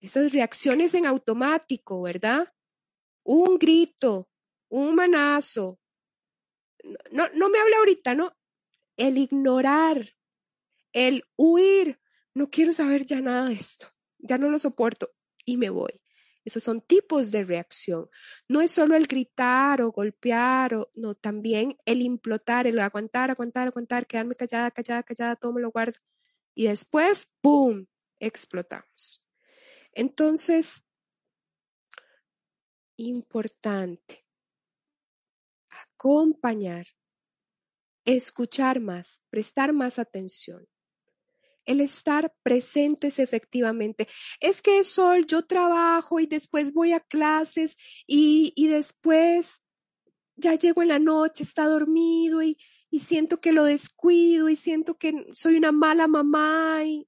[0.00, 2.52] Esas reacciones en automático, ¿verdad?
[3.22, 4.28] Un grito,
[4.68, 5.78] un manazo.
[7.10, 8.32] No, no me habla ahorita, ¿no?
[8.96, 10.16] El ignorar,
[10.92, 12.00] el huir.
[12.34, 13.88] No quiero saber ya nada de esto.
[14.18, 15.12] Ya no lo soporto
[15.44, 16.00] y me voy.
[16.44, 18.08] Esos son tipos de reacción.
[18.48, 23.68] No es solo el gritar o golpear, o, no, también el implotar, el aguantar, aguantar,
[23.68, 25.98] aguantar, quedarme callada, callada, callada, todo me lo guardo.
[26.54, 27.86] Y después, ¡pum!,
[28.18, 29.26] explotamos.
[29.92, 30.84] Entonces,
[32.96, 34.26] importante,
[35.70, 36.86] acompañar,
[38.04, 40.66] escuchar más, prestar más atención
[41.68, 44.08] el estar presentes efectivamente.
[44.40, 47.76] Es que Sol, yo trabajo y después voy a clases
[48.06, 49.64] y, y después
[50.36, 52.56] ya llego en la noche, está dormido y,
[52.90, 57.06] y siento que lo descuido y siento que soy una mala mamá y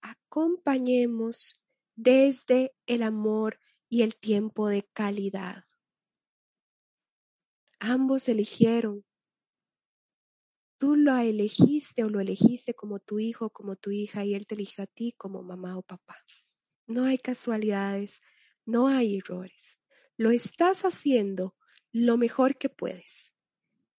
[0.00, 1.62] acompañemos
[1.94, 5.64] desde el amor y el tiempo de calidad.
[7.80, 9.04] Ambos eligieron
[10.82, 14.56] tú lo elegiste o lo elegiste como tu hijo, como tu hija, y él te
[14.56, 16.16] eligió a ti como mamá o papá.
[16.88, 18.20] No hay casualidades,
[18.66, 19.78] no hay errores.
[20.16, 21.54] Lo estás haciendo
[21.92, 23.36] lo mejor que puedes.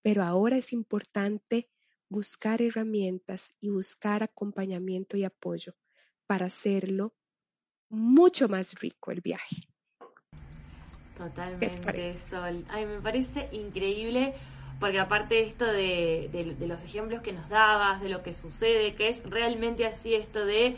[0.02, 1.69] Pero ahora es importante
[2.10, 5.76] buscar herramientas y buscar acompañamiento y apoyo
[6.28, 7.15] para hacerlo
[7.88, 9.56] mucho más rico el viaje.
[11.15, 12.65] Totalmente, Sol.
[12.67, 14.36] Ay, me parece increíble
[14.84, 19.08] porque aparte de esto de, los ejemplos que nos dabas, de lo que sucede, que
[19.08, 20.76] es realmente así esto de,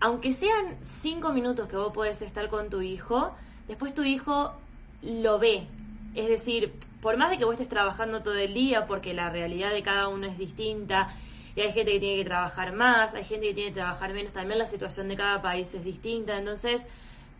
[0.00, 3.34] aunque sean cinco minutos que vos podés estar con tu hijo,
[3.68, 4.52] después tu hijo
[5.00, 5.66] lo ve.
[6.14, 9.70] Es decir, por más de que vos estés trabajando todo el día, porque la realidad
[9.70, 11.08] de cada uno es distinta,
[11.56, 14.34] y hay gente que tiene que trabajar más, hay gente que tiene que trabajar menos,
[14.34, 16.86] también la situación de cada país es distinta, entonces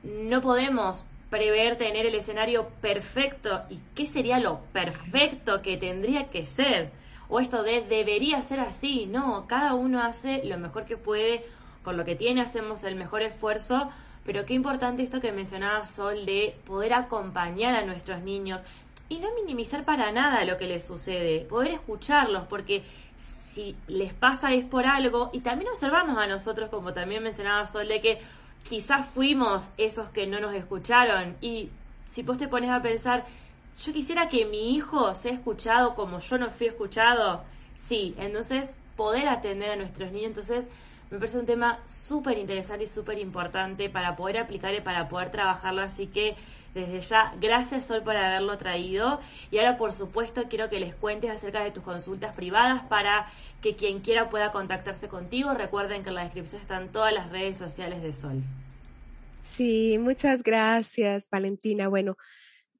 [0.02, 6.44] no podemos prever tener el escenario perfecto y qué sería lo perfecto que tendría que
[6.44, 6.90] ser.
[7.30, 11.42] O esto de debería ser así, no, cada uno hace lo mejor que puede,
[11.82, 13.88] con lo que tiene hacemos el mejor esfuerzo,
[14.26, 18.60] pero qué importante esto que mencionaba Sol de poder acompañar a nuestros niños
[19.08, 22.82] y no minimizar para nada lo que les sucede, poder escucharlos, porque
[23.16, 27.88] si les pasa es por algo y también observarnos a nosotros, como también mencionaba Sol,
[27.88, 28.18] de que
[28.64, 31.36] quizás fuimos esos que no nos escucharon.
[31.40, 31.70] Y
[32.06, 33.24] si vos te pones a pensar,
[33.84, 37.42] yo quisiera que mi hijo sea escuchado como yo no fui escuchado,
[37.76, 40.68] sí, entonces poder atender a nuestros niños, entonces
[41.10, 45.30] me parece un tema súper interesante y súper importante para poder aplicar y para poder
[45.30, 46.36] trabajarlo, así que
[46.74, 49.20] desde ya, gracias Sol por haberlo traído.
[49.50, 53.30] Y ahora, por supuesto, quiero que les cuentes acerca de tus consultas privadas para
[53.60, 55.52] que quien quiera pueda contactarse contigo.
[55.52, 58.42] Recuerden que en la descripción están todas las redes sociales de Sol.
[59.42, 61.88] Sí, muchas gracias, Valentina.
[61.88, 62.16] Bueno,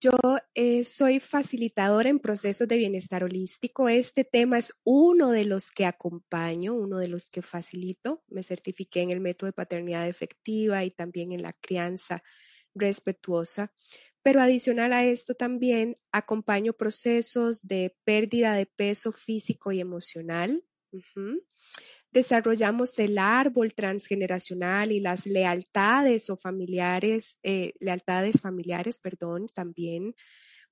[0.01, 0.13] yo
[0.55, 3.89] eh, soy facilitadora en procesos de bienestar holístico.
[3.89, 8.23] Este tema es uno de los que acompaño, uno de los que facilito.
[8.29, 12.23] Me certifiqué en el método de paternidad efectiva y también en la crianza
[12.75, 13.73] respetuosa.
[14.23, 20.65] Pero adicional a esto también acompaño procesos de pérdida de peso físico y emocional.
[22.13, 30.15] Desarrollamos el árbol transgeneracional y las lealtades o familiares, eh, lealtades familiares, perdón, también,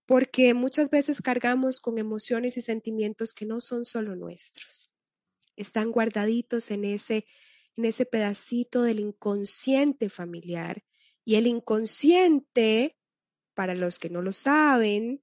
[0.07, 4.95] porque muchas veces cargamos con emociones y sentimientos que no son solo nuestros.
[5.57, 7.27] Están guardaditos en ese,
[7.77, 10.85] en ese pedacito del inconsciente familiar
[11.31, 12.99] y el inconsciente,
[13.55, 15.23] para los que no lo saben,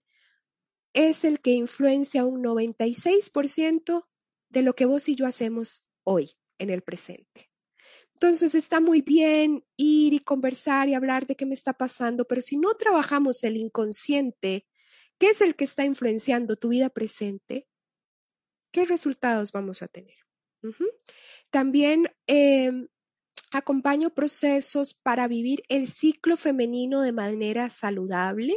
[0.94, 4.08] es el que influencia un 96%
[4.48, 7.52] de lo que vos y yo hacemos hoy, en el presente.
[8.14, 12.40] Entonces está muy bien ir y conversar y hablar de qué me está pasando, pero
[12.40, 14.66] si no trabajamos el inconsciente,
[15.18, 17.68] que es el que está influenciando tu vida presente,
[18.72, 20.16] ¿qué resultados vamos a tener?
[21.52, 22.88] También em,
[23.52, 28.56] Acompaño procesos para vivir el ciclo femenino de manera saludable,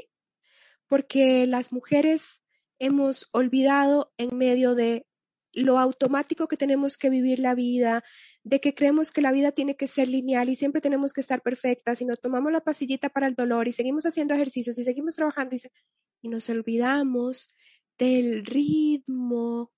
[0.88, 2.42] porque las mujeres
[2.78, 5.06] hemos olvidado en medio de
[5.52, 8.02] lo automático que tenemos que vivir la vida,
[8.42, 11.42] de que creemos que la vida tiene que ser lineal y siempre tenemos que estar
[11.42, 15.16] perfectas y nos tomamos la pasillita para el dolor y seguimos haciendo ejercicios y seguimos
[15.16, 15.60] trabajando y,
[16.22, 17.54] y nos olvidamos
[17.98, 19.72] del ritmo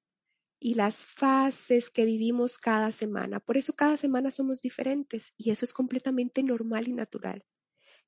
[0.64, 3.40] y las fases que vivimos cada semana.
[3.40, 7.44] Por eso cada semana somos diferentes y eso es completamente normal y natural.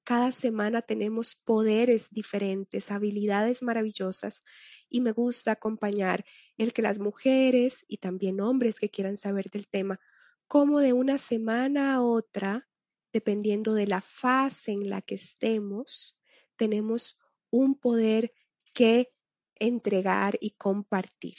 [0.04, 4.44] Cada semana tenemos poderes diferentes, habilidades maravillosas
[4.88, 6.24] y me gusta acompañar
[6.56, 9.98] el que las mujeres y también hombres que quieran saber del tema,
[10.46, 12.68] como de una semana a otra,
[13.12, 16.20] dependiendo de la fase en la que estemos,
[16.56, 17.18] tenemos
[17.50, 18.32] un poder
[18.72, 19.12] que
[19.58, 21.34] entregar y compartir.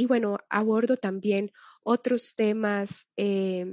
[0.00, 1.50] Y bueno, abordo también
[1.82, 3.66] otros temas eh,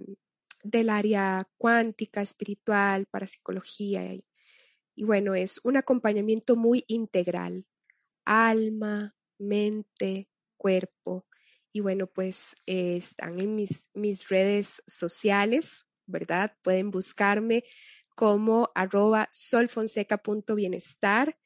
[0.64, 4.12] del área cuántica, espiritual, parapsicología.
[4.12, 4.26] Y,
[4.96, 7.68] y bueno, es un acompañamiento muy integral,
[8.26, 11.28] alma, mente, cuerpo.
[11.72, 16.58] Y bueno, pues eh, están en mis, mis redes sociales, ¿verdad?
[16.64, 17.66] Pueden buscarme
[18.16, 21.38] como arroba solfonseca.bienestar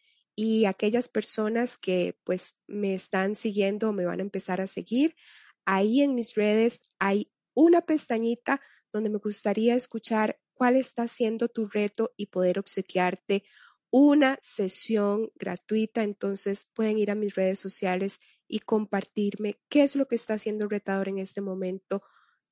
[0.42, 5.18] y aquellas personas que pues me están siguiendo o me van a empezar a seguir,
[5.66, 8.62] ahí en mis redes hay una pestañita
[8.94, 13.44] donde me gustaría escuchar cuál está siendo tu reto y poder obsequiarte
[13.92, 16.04] una sesión gratuita.
[16.04, 20.70] Entonces pueden ir a mis redes sociales y compartirme qué es lo que está haciendo
[20.70, 22.02] retador en este momento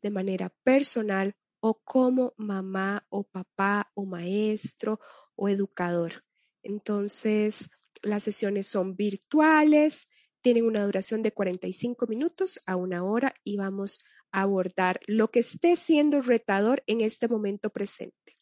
[0.02, 5.00] de manera personal o como mamá o papá o maestro
[5.38, 6.26] o educador.
[6.64, 7.70] Entonces,
[8.04, 10.10] las sesiones son virtuales,
[10.42, 15.76] tienen una duración de 45 minutos a una hora y vamos abordar lo que esté
[15.76, 18.38] siendo retador en este momento presente.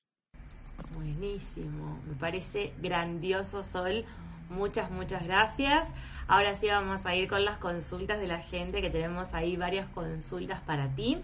[0.93, 4.05] Buenísimo, me parece grandioso Sol.
[4.49, 5.87] Muchas, muchas gracias.
[6.27, 9.87] Ahora sí vamos a ir con las consultas de la gente, que tenemos ahí varias
[9.89, 11.19] consultas para ti.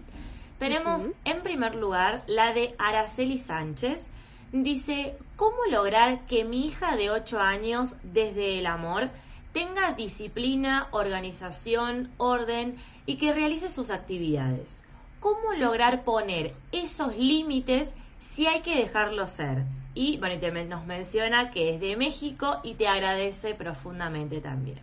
[0.58, 4.06] Tenemos en primer lugar la de Araceli Sánchez.
[4.52, 9.10] Dice, ¿cómo lograr que mi hija de 8 años, desde el amor,
[9.52, 12.76] tenga disciplina, organización, orden
[13.06, 14.82] y que realice sus actividades.
[15.20, 19.64] ¿Cómo lograr poner esos límites si hay que dejarlo ser?
[19.94, 24.80] Y bueno, nos menciona que es de México y te agradece profundamente también.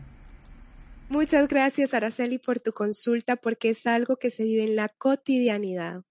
[1.09, 6.03] Muchas gracias, Araceli, por tu consulta, porque es algo que se vive en la cotidianidad.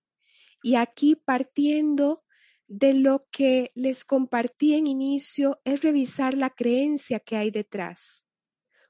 [0.64, 2.24] Y aquí partiendo
[2.68, 8.26] de lo que les compartí en inicio, es revisar la creencia que hay detrás.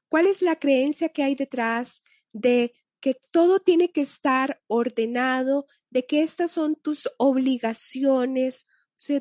[0.08, 2.02] ¿Cuál es la creencia que hay detrás
[2.32, 8.66] de que todo tiene que estar ordenado, de que estas son tus obligaciones?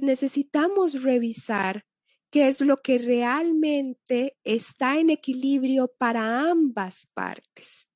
[0.01, 1.85] Necesitamos revisar
[2.31, 7.89] qué es lo que realmente está en equilibrio para ambas partes.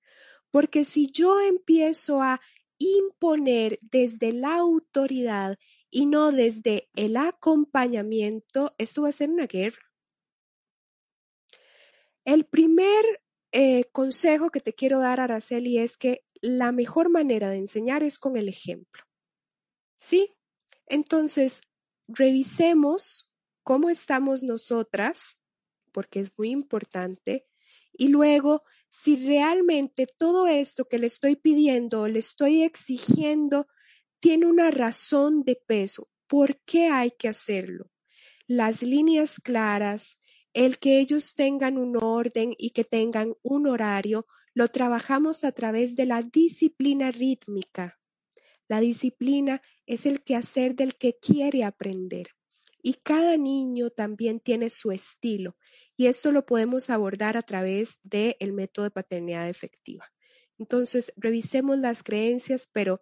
[0.51, 2.39] Porque si yo empiezo a
[2.78, 5.57] imponer desde la autoridad
[5.91, 9.91] y no desde el acompañamiento, esto va a ser una guerra.
[12.23, 13.03] El primer
[13.51, 18.17] eh, consejo que te quiero dar, Araceli, es que la mejor manera de enseñar es
[18.17, 19.03] con el ejemplo.
[19.97, 20.33] ¿Sí?
[20.87, 21.61] Entonces,
[22.07, 23.31] revisemos
[23.63, 25.41] cómo estamos nosotras,
[25.91, 27.45] porque es muy importante,
[27.91, 33.67] y luego, si realmente todo esto que le estoy pidiendo o le estoy exigiendo
[34.22, 37.91] tiene una razón de peso, ¿por qué hay que hacerlo?
[38.47, 40.19] Las líneas claras,
[40.53, 45.95] el que ellos tengan un orden y que tengan un horario, lo trabajamos a través
[45.95, 47.99] de la disciplina rítmica.
[48.67, 52.28] La disciplina es el quehacer del que quiere aprender.
[52.84, 55.55] Y cada niño también tiene su estilo.
[55.97, 60.05] Y esto lo podemos abordar a través del método de paternidad efectiva.
[60.57, 63.01] Entonces, revisemos las creencias, pero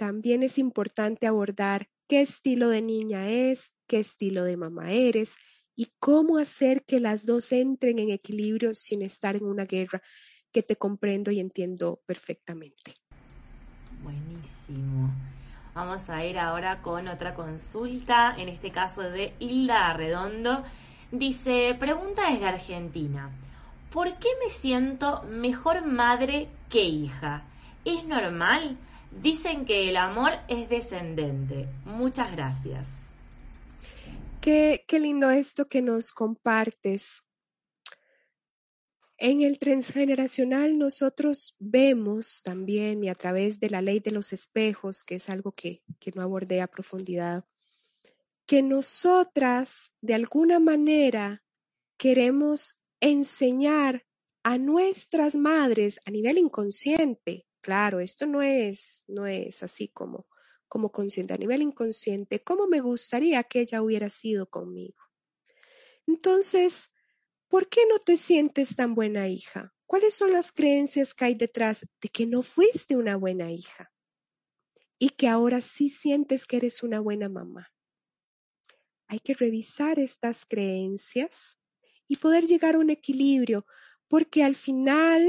[0.00, 5.36] también es importante abordar qué estilo de niña es, qué estilo de mamá eres,
[5.76, 10.00] y cómo hacer que las dos entren en equilibrio sin estar en una guerra
[10.52, 12.94] que te comprendo y entiendo perfectamente.
[14.02, 15.10] Buenísimo.
[15.74, 20.64] Vamos a ir ahora con otra consulta, en este caso de Hilda Arredondo.
[21.12, 23.30] Dice, pregunta desde Argentina,
[23.92, 27.42] ¿por qué me siento mejor madre que hija?
[27.84, 28.78] ¿Es normal?
[29.10, 31.68] Dicen que el amor es descendente.
[31.84, 32.88] Muchas gracias.
[34.40, 37.26] Qué, lindo esto que nos compartes.
[39.18, 45.04] En el transgeneracional nosotros vemos también, y a través de la ley de los espejos,
[45.04, 47.44] que es algo que, que no abordé a profundidad,
[48.46, 51.42] que nosotras de alguna manera
[51.98, 54.06] queremos enseñar
[54.42, 60.26] a nuestras madres a nivel inconsciente, claro, esto no es, no es así como,
[60.68, 65.02] como consciente, a nivel inconsciente, cómo me gustaría que ella hubiera sido conmigo.
[66.06, 66.92] Entonces,
[67.48, 69.74] ¿por qué no te sientes tan buena hija?
[69.86, 73.92] ¿Cuáles son las creencias que hay detrás de que no fuiste una buena hija?
[74.98, 77.72] Y que ahora sí sientes que eres una buena mamá.
[79.08, 81.60] Hay que revisar estas creencias
[82.06, 83.66] y poder llegar a un equilibrio,
[84.06, 85.28] porque al final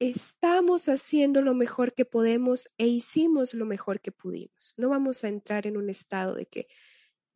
[0.00, 4.74] estamos haciendo lo mejor que podemos e hicimos lo mejor que pudimos.
[4.78, 6.68] No vamos a entrar en un estado de que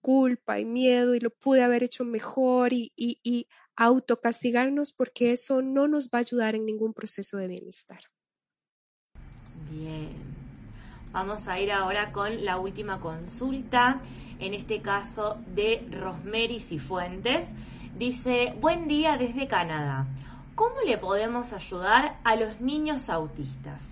[0.01, 5.89] culpa y miedo y lo pude haber hecho mejor y, y, autocastigarnos porque eso no
[5.89, 8.01] nos va a ayudar en ningún proceso de bienestar.
[9.71, 10.11] Bien,
[11.11, 14.03] vamos a ir ahora con la última consulta,
[14.41, 17.49] en este caso de Rosemary Cifuentes.
[17.99, 20.07] Dice, buen día desde Canadá.
[20.55, 23.83] ¿Cómo le podemos ayudar a los niños autistas?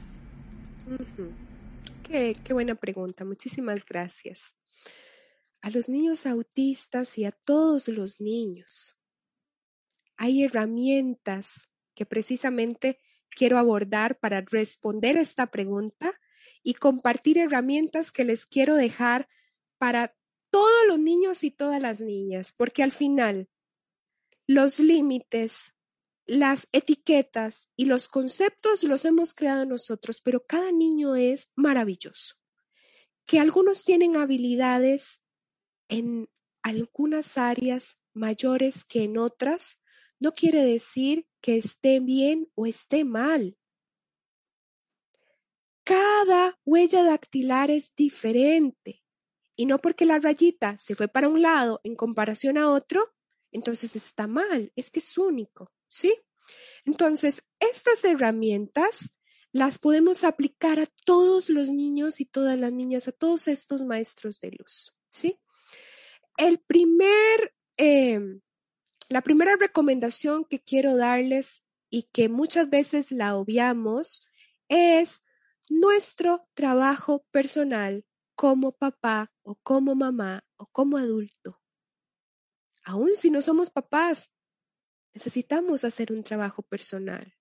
[2.04, 4.56] qué, qué buena pregunta, muchísimas gracias.
[5.62, 9.00] A los niños autistas y a todos los niños
[10.16, 12.98] hay herramientas que precisamente
[13.30, 16.12] quiero abordar para responder a esta pregunta
[16.62, 19.28] y compartir herramientas que les quiero dejar
[19.78, 20.14] para
[20.50, 23.48] todos los niños y todas las niñas, porque al final
[24.46, 25.76] los límites,
[26.26, 32.36] las etiquetas y los conceptos los hemos creado nosotros, pero cada niño es maravilloso.
[33.26, 35.24] Que algunos tienen habilidades
[35.88, 36.28] en
[36.62, 39.82] algunas áreas mayores que en otras,
[40.18, 43.58] no quiere decir que esté bien o esté mal.
[45.84, 49.02] Cada huella dactilar es diferente
[49.56, 53.12] y no porque la rayita se fue para un lado en comparación a otro,
[53.50, 56.14] entonces está mal, es que es único, ¿sí?
[56.86, 59.12] Entonces, estas herramientas
[59.52, 64.40] las podemos aplicar a todos los niños y todas las niñas, a todos estos maestros
[64.40, 65.38] de luz, ¿sí?
[66.38, 68.40] El primer, em,
[69.08, 74.28] la primera recomendación que quiero darles y que muchas veces la obviamos
[74.68, 75.24] es
[75.68, 81.60] nuestro trabajo personal como papá o como mamá o como adulto
[82.84, 84.34] aún si no somos papás,
[85.14, 87.34] necesitamos hacer un trabajo personal,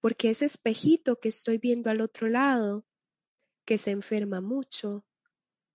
[0.00, 2.86] porque ese espejito que estoy viendo al otro lado,
[3.64, 5.06] que se enferma mucho,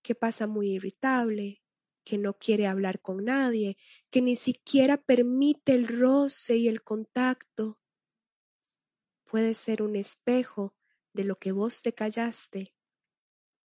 [0.01, 1.63] que pasa muy irritable,
[2.03, 3.77] que no quiere hablar con nadie,
[4.09, 7.79] que ni siquiera permite el roce y el contacto,
[9.25, 10.75] puede ser un espejo
[11.13, 12.73] de lo que vos te callaste,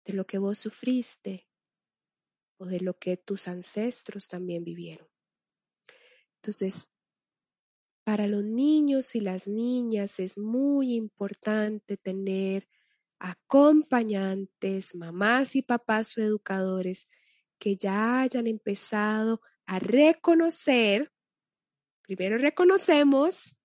[0.04, 1.48] de lo que vos sufriste,
[2.58, 5.08] o de lo que tus ancestros también vivieron.
[6.36, 6.95] Entonces,
[8.06, 12.68] para los niños y las niñas es muy importante tener
[13.18, 17.08] acompañantes, mamás y papás o educadores
[17.58, 21.12] que ya hayan empezado a reconocer,
[22.02, 23.56] primero reconocemos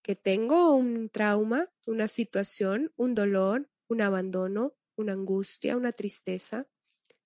[0.00, 6.68] que tengo un trauma, una situación, un dolor, un abandono, una angustia, una tristeza,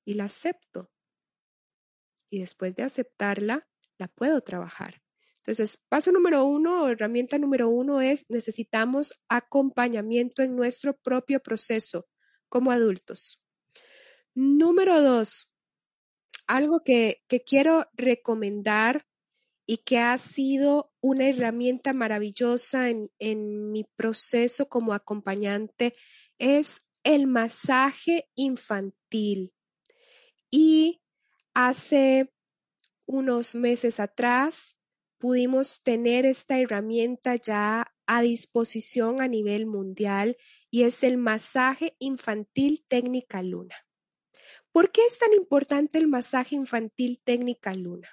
[0.06, 0.90] y la acepto.
[2.30, 3.68] Y después de aceptarla,
[3.98, 4.99] la puedo trabajar.
[5.40, 12.06] Entonces, paso número uno, herramienta número uno es necesitamos acompañamiento en nuestro propio proceso
[12.48, 13.42] como adultos.
[14.34, 15.54] Número dos,
[16.46, 19.06] algo que, que quiero recomendar
[19.66, 25.94] y que ha sido una herramienta maravillosa en, en mi proceso como acompañante
[26.38, 29.54] es el masaje infantil.
[30.50, 31.00] Y
[31.54, 32.32] hace
[33.06, 34.79] unos meses atrás
[35.20, 40.36] pudimos tener esta herramienta ya a disposición a nivel mundial
[40.70, 43.76] y es el masaje infantil técnica luna.
[44.72, 48.08] ¿Por qué es tan importante el masaje infantil técnica luna?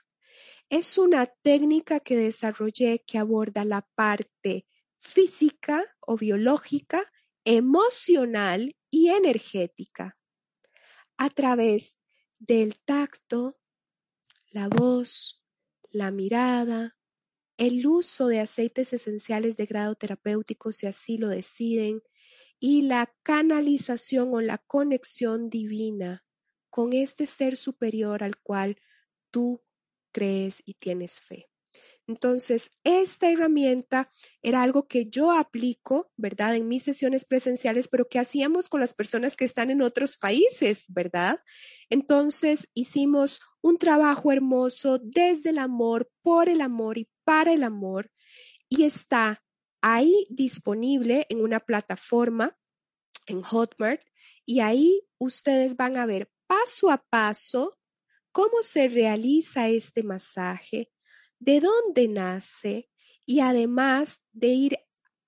[0.70, 7.10] Es una técnica que desarrollé que aborda la parte física o biológica,
[7.45, 10.18] emocional y energética
[11.16, 12.01] a través
[12.38, 13.58] del tacto,
[14.51, 15.41] la voz,
[15.91, 16.97] la mirada,
[17.58, 22.01] el uso de aceites esenciales de grado terapéutico si así lo deciden,
[22.60, 26.24] y la canalización o la conexión divina
[26.70, 28.78] con este ser superior al cual
[29.32, 29.62] tú
[30.12, 31.49] crees y tienes fe.
[32.08, 34.10] Entonces, esta herramienta
[34.41, 36.55] era algo que yo aplico, ¿verdad?
[36.55, 40.86] En mis sesiones presenciales, pero que hacíamos con las personas que están en otros países,
[40.88, 41.38] ¿verdad?
[41.89, 48.10] Entonces, hicimos un trabajo hermoso desde el amor, por el amor y para el amor.
[48.70, 49.44] y está
[49.82, 52.58] ahí disponible en una plataforma
[53.26, 54.02] en Hotmart
[54.46, 57.78] y ahí ustedes van a ver paso a paso
[58.32, 60.90] cómo se realiza este masaje,
[61.40, 62.90] de dónde nace
[63.26, 64.78] y además de ir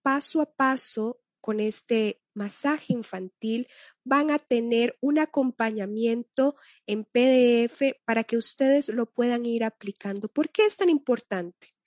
[0.01, 3.67] paso a paso con este masaje infantil,
[4.05, 6.55] van a tener un acompañamiento
[6.87, 10.29] en PDF para que ustedes lo puedan ir aplicando.
[10.29, 11.78] ¿Por qué es tan importante?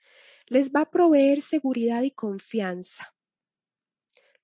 [0.54, 3.14] Les va a proveer seguridad y confianza.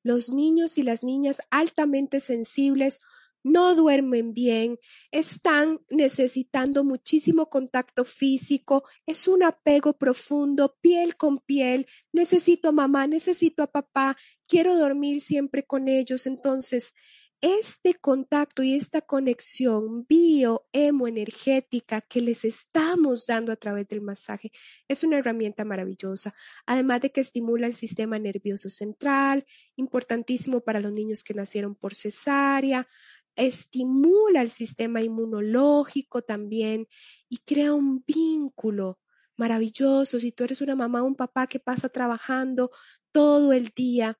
[0.03, 3.03] Los niños y las niñas altamente sensibles
[3.43, 4.79] no duermen bien,
[5.11, 13.07] están necesitando muchísimo contacto físico, es un apego profundo, piel con piel, necesito a mamá,
[13.07, 16.27] necesito a papá, quiero dormir siempre con ellos.
[16.27, 16.95] Entonces,
[17.41, 24.51] este contacto y esta conexión bioemoenergética que les estamos dando a través del masaje
[24.89, 26.35] es una herramienta maravillosa,
[26.67, 31.95] además de que estimula el sistema nervioso central, importantísimo para los niños que nacieron por
[31.95, 32.89] cesárea,
[33.37, 36.89] estimula el sistema inmunológico también
[37.29, 38.99] y crea un vínculo
[39.37, 40.19] maravilloso.
[40.19, 42.71] Si tú eres una mamá o un papá que pasa trabajando
[43.13, 44.19] todo el día,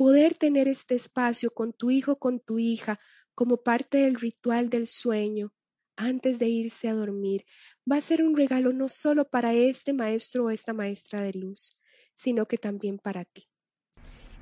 [0.00, 2.98] poder tener este espacio con tu hijo, con tu hija,
[3.34, 5.52] como parte del ritual del sueño,
[5.94, 7.44] antes de irse a dormir,
[7.84, 11.78] va a ser un regalo no solo para este maestro o esta maestra de luz,
[12.14, 13.46] sino que también para ti.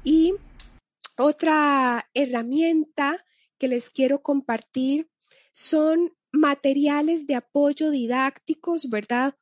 [0.04, 0.34] Y
[1.16, 3.26] otra herramienta
[3.58, 5.10] que les quiero compartir
[5.50, 9.34] son materiales de apoyo didácticos, ¿verdad?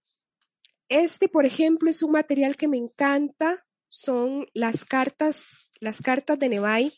[0.89, 6.49] Este, por ejemplo, es un material que me encanta, son las cartas, las cartas de
[6.49, 6.93] Nevai.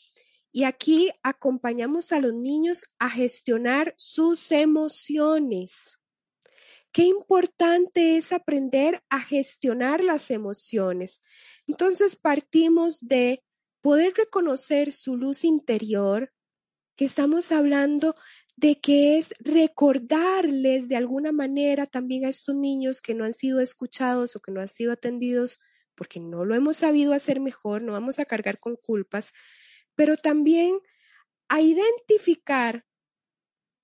[0.51, 6.01] Y aquí acompañamos a los niños a gestionar sus emociones.
[6.91, 11.23] Qué importante es aprender a gestionar las emociones.
[11.67, 13.45] Entonces partimos de
[13.83, 16.33] poder reconocer su luz interior,
[16.97, 18.17] que estamos hablando
[18.57, 23.61] de que es recordarles de alguna manera también a estos niños que no han sido
[23.61, 25.61] escuchados o que no han sido atendidos
[25.99, 29.35] porque no lo hemos sabido hacer mejor, no vamos a cargar con culpas,
[29.97, 30.79] pero también
[31.49, 32.87] a identificar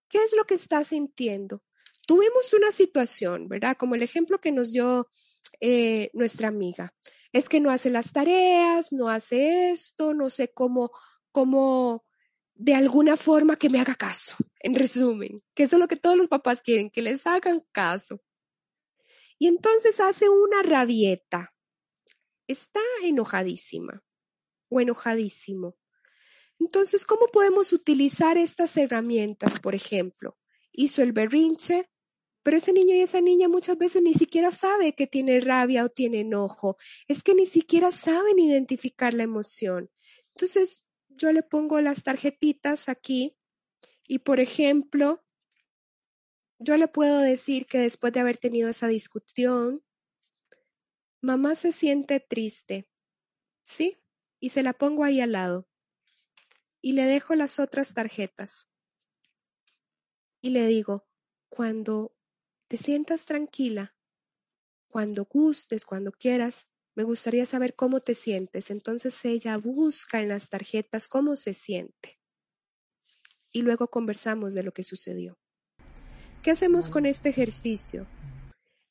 [0.08, 1.64] qué es lo que está sintiendo.
[2.06, 3.76] Tuvimos una situación, ¿verdad?
[3.76, 5.10] Como el ejemplo que nos dio
[5.60, 6.94] eh, nuestra amiga.
[7.32, 10.92] Es que no hace las tareas, no hace esto, no sé cómo,
[11.32, 12.04] cómo
[12.54, 16.16] de alguna forma que me haga caso, en resumen, que eso es lo que todos
[16.16, 18.20] los papás quieren, que les hagan caso.
[19.36, 21.53] Y entonces hace una rabieta,
[22.47, 24.03] está enojadísima
[24.68, 25.76] o enojadísimo.
[26.61, 29.61] Entonces, ¿cómo podemos utilizar estas herramientas?
[29.61, 30.36] Por ejemplo,
[30.72, 31.90] hizo el berrinche,
[32.42, 35.88] pero ese niño y esa niña muchas veces ni siquiera sabe que tiene rabia o
[35.88, 36.76] tiene enojo.
[37.09, 39.90] Es que ni siquiera saben identificar la emoción.
[40.34, 43.36] Entonces, yo le pongo las tarjetitas aquí
[44.07, 45.24] y, por ejemplo,
[46.59, 49.84] yo le puedo decir que después de haber tenido esa discusión,
[51.25, 52.87] mamá se siente triste,
[53.62, 53.99] ¿sí?
[54.41, 55.66] Y se la pongo ahí al lado.
[56.83, 58.68] Y le dejo las otras tarjetas.
[60.43, 61.09] Y le digo,
[61.49, 62.14] cuando
[62.66, 63.97] te sientas tranquila,
[64.89, 68.70] cuando gustes, cuando quieras, me gustaría saber cómo te sientes.
[68.70, 72.20] Entonces ella busca en las tarjetas cómo se siente.
[73.51, 75.39] Y luego conversamos de lo que sucedió.
[76.43, 78.07] ¿Qué hacemos con este ejercicio?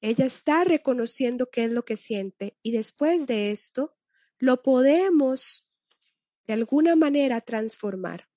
[0.05, 3.95] Ella está reconociendo qué es lo que siente y después de esto
[4.37, 5.71] lo podemos
[6.45, 8.27] de alguna manera transformar.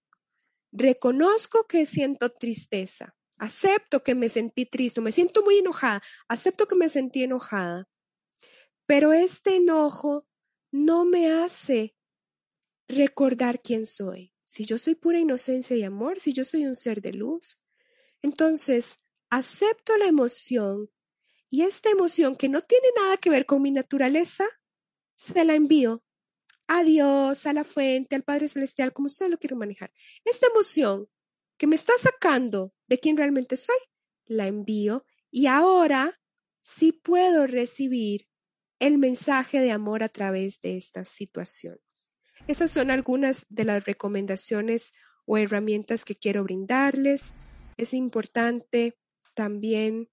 [0.70, 6.76] Reconozco que siento tristeza, acepto que me sentí triste, me siento muy enojada, acepto que
[6.76, 7.88] me sentí enojada.
[8.86, 10.24] Pero este enojo
[10.70, 11.96] no me hace
[12.86, 14.32] recordar quién soy.
[14.44, 17.60] Si yo soy pura inocencia y amor, si yo soy un ser de luz,
[18.22, 20.92] entonces acepto la emoción
[21.50, 24.44] y esta emoción que no tiene nada que ver con mi naturaleza,
[25.14, 26.02] se la envío
[26.66, 29.92] a Dios, a la fuente, al Padre Celestial, como usted lo quiere manejar.
[30.24, 31.08] Esta emoción
[31.56, 33.76] que me está sacando de quién realmente soy,
[34.26, 36.18] la envío y ahora
[36.60, 38.28] sí puedo recibir
[38.78, 41.78] el mensaje de amor a través de esta situación.
[42.46, 44.92] Esas son algunas de las recomendaciones
[45.24, 47.34] o herramientas que quiero brindarles.
[47.76, 48.98] Es importante
[49.34, 50.10] también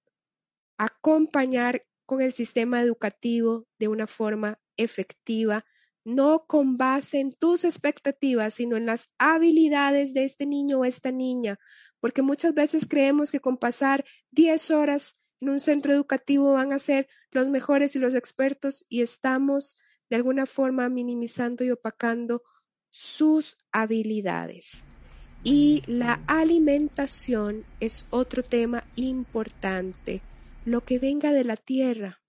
[0.78, 5.66] acompañar con el sistema educativo de una forma efectiva,
[6.06, 11.12] no con base en tus expectativas, sino en las habilidades de este niño o esta
[11.12, 11.60] niña,
[12.00, 16.80] porque muchas veces creemos que con pasar 10 horas en un centro educativo van a
[16.80, 19.78] ser los mejores y los expertos y estamos
[20.10, 22.44] de alguna forma minimizando y opacando
[22.90, 24.86] sus habilidades.
[25.44, 30.22] Y la alimentación es otro tema importante.
[30.66, 32.22] Lo que venga de la tierra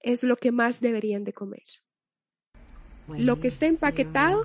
[0.00, 1.62] es lo que más deberían de comer.
[3.08, 4.44] Lo que está empaquetado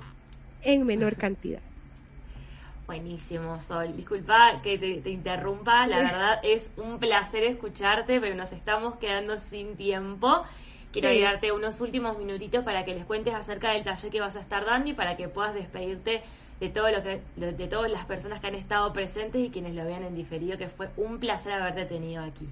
[0.62, 1.60] en menor cantidad.
[2.86, 3.92] Buenísimo, Sol.
[3.94, 9.76] Disculpa que te, interrumpa, la verdad es un placer escucharte, pero nos estamos quedando sin
[9.76, 10.42] tiempo.
[10.90, 14.40] Quiero darte unos últimos minutitos para que les cuentes acerca del taller que vas a
[14.40, 16.22] estar dando y para que puedas despedirte
[16.60, 20.02] de todo lo de, todas las personas que han estado presentes y quienes lo vean
[20.02, 22.48] en diferido, que fue un placer haberte tenido aquí.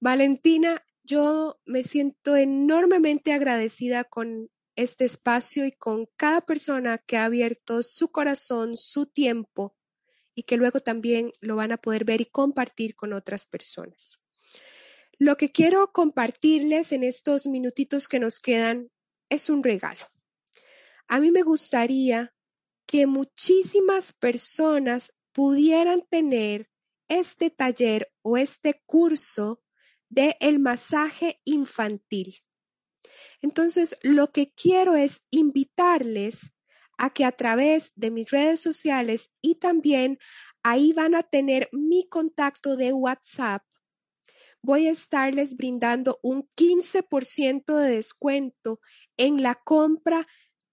[0.00, 7.24] Valentina, yo me siento enormemente agradecida con este espacio y con cada persona que ha
[7.24, 9.74] abierto su corazón, su tiempo
[10.34, 14.22] y que luego también lo van a poder ver y compartir con otras personas.
[15.18, 18.90] Lo que quiero compartirles en estos minutitos que nos quedan
[19.30, 20.04] es un regalo.
[21.08, 22.35] A mí me gustaría
[22.86, 26.70] que muchísimas personas pudieran tener
[27.08, 29.62] este taller o este curso
[30.08, 32.36] de el masaje infantil.
[33.42, 36.56] Entonces, lo que quiero es invitarles
[36.98, 40.18] a que a través de mis redes sociales y también
[40.62, 43.62] ahí van a tener mi contacto de WhatsApp.
[44.62, 48.80] Voy a estarles brindando un 15% de descuento
[49.16, 50.26] en la compra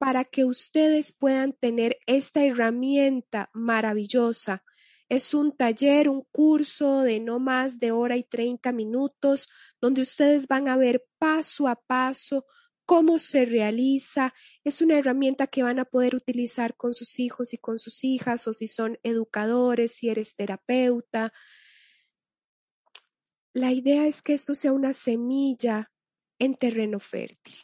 [0.03, 4.61] para que ustedes puedan tener esta herramienta maravillosa.
[5.07, 9.47] Es un taller, un curso de no más de hora y 30 minutos
[9.79, 12.45] donde ustedes van a ver paso a paso
[12.85, 14.33] cómo se realiza.
[14.65, 18.45] Es una herramienta que van a poder utilizar con sus hijos y con sus hijas
[18.49, 21.31] o si son educadores, si eres terapeuta.
[23.53, 25.93] La idea es que esto sea una semilla
[26.39, 27.55] en terreno fértil.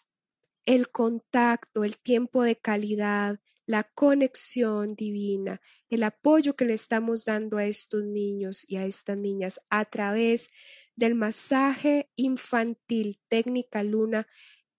[0.70, 5.60] El contacto, el tiempo de calidad, la conexión divina,
[5.90, 10.52] el apoyo que le estamos dando a estos niños y a estas niñas a través
[10.96, 14.28] del masaje infantil técnica luna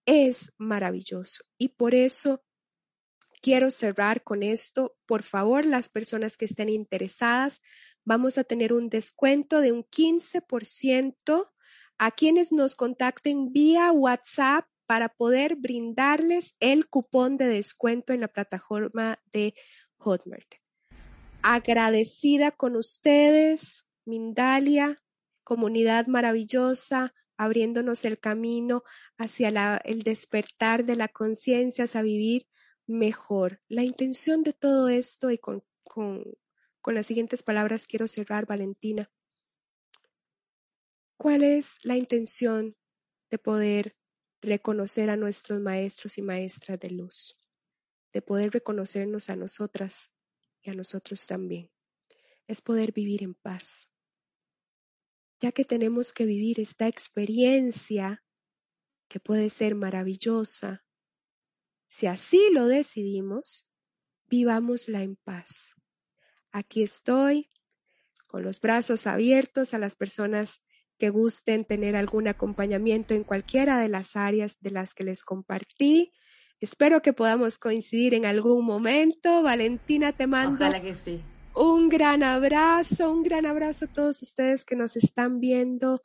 [0.05, 1.43] es maravilloso.
[1.57, 2.41] Y por eso
[3.41, 4.95] quiero cerrar con esto.
[5.05, 7.61] Por favor, las personas que estén interesadas,
[8.05, 11.51] vamos a tener un descuento de un 15%
[11.97, 18.27] a quienes nos contacten vía WhatsApp para poder brindarles el cupón de descuento en la
[18.27, 19.53] plataforma de
[19.95, 20.55] Hotmart.
[21.43, 25.01] Agradecida con ustedes, Mindalia,
[25.45, 28.83] comunidad maravillosa, abriéndonos el camino
[29.17, 32.45] hacia el despertar de la conciencia, a vivir
[32.85, 33.61] mejor.
[33.69, 35.63] La intención de todo esto, y con,
[36.85, 39.09] las siguientes palabras quiero cerrar, Valentina.
[41.15, 42.75] ¿Cuál es la intención
[43.29, 43.95] de poder
[44.41, 47.41] reconocer a nuestros maestros y maestras de luz?
[48.13, 50.11] De poder reconocernos a nosotras
[50.61, 51.71] y a nosotros también.
[52.47, 53.91] Es poder vivir en paz
[55.41, 58.23] ya que tenemos que vivir esta experiencia
[59.07, 60.85] que puede ser maravillosa.
[61.87, 63.67] Si así lo decidimos,
[64.27, 65.73] vivámosla en paz.
[66.51, 67.49] Aquí estoy
[68.27, 70.63] con los brazos abiertos a las personas
[71.01, 76.13] que gusten tener algún acompañamiento en cualquiera de las áreas de las que les compartí.
[76.59, 79.41] Espero que podamos coincidir en algún momento.
[79.41, 81.19] Valentina, te mando que sí.
[81.55, 86.03] Un gran abrazo, un gran abrazo a todos ustedes que nos están viendo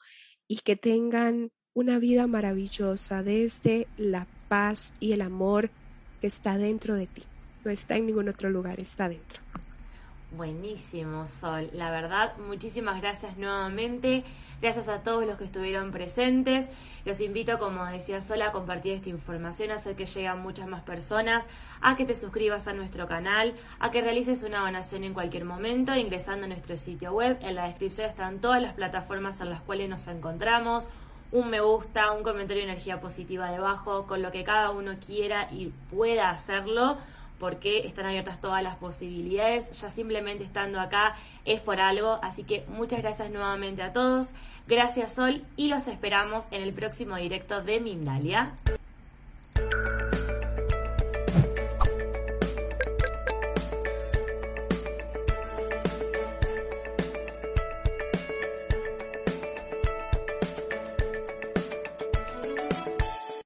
[0.49, 5.73] y que tengan una vida maravillosa desde la paz y el amor
[6.23, 7.23] que está dentro de ti.
[7.67, 9.43] No está en ningún otro lugar, está dentro.
[10.31, 11.69] Buenísimo, Sol.
[11.75, 14.25] La verdad, muchísimas gracias nuevamente.
[14.63, 16.67] Gracias a todos los que estuvieron presentes.
[17.05, 20.83] Los invito, como decía Sol, a compartir esta información, a hacer que lleguen muchas más
[20.83, 21.47] personas,
[21.83, 25.95] a que te suscribas a nuestro canal, a que realices una donación en cualquier momento,
[25.95, 27.37] ingresando a nuestro sitio web.
[27.43, 30.89] En la descripción están todas las plataformas en las cuales nos encontramos.
[31.33, 35.49] Un me gusta, un comentario de energía positiva debajo, con lo que cada uno quiera
[35.53, 36.97] y pueda hacerlo
[37.39, 39.71] porque están abiertas todas las posibilidades.
[39.81, 42.19] Ya simplemente estando acá es por algo.
[42.23, 44.31] Así que muchas gracias nuevamente a todos.
[44.67, 48.53] Gracias Sol y los esperamos en el próximo directo de Mindalia.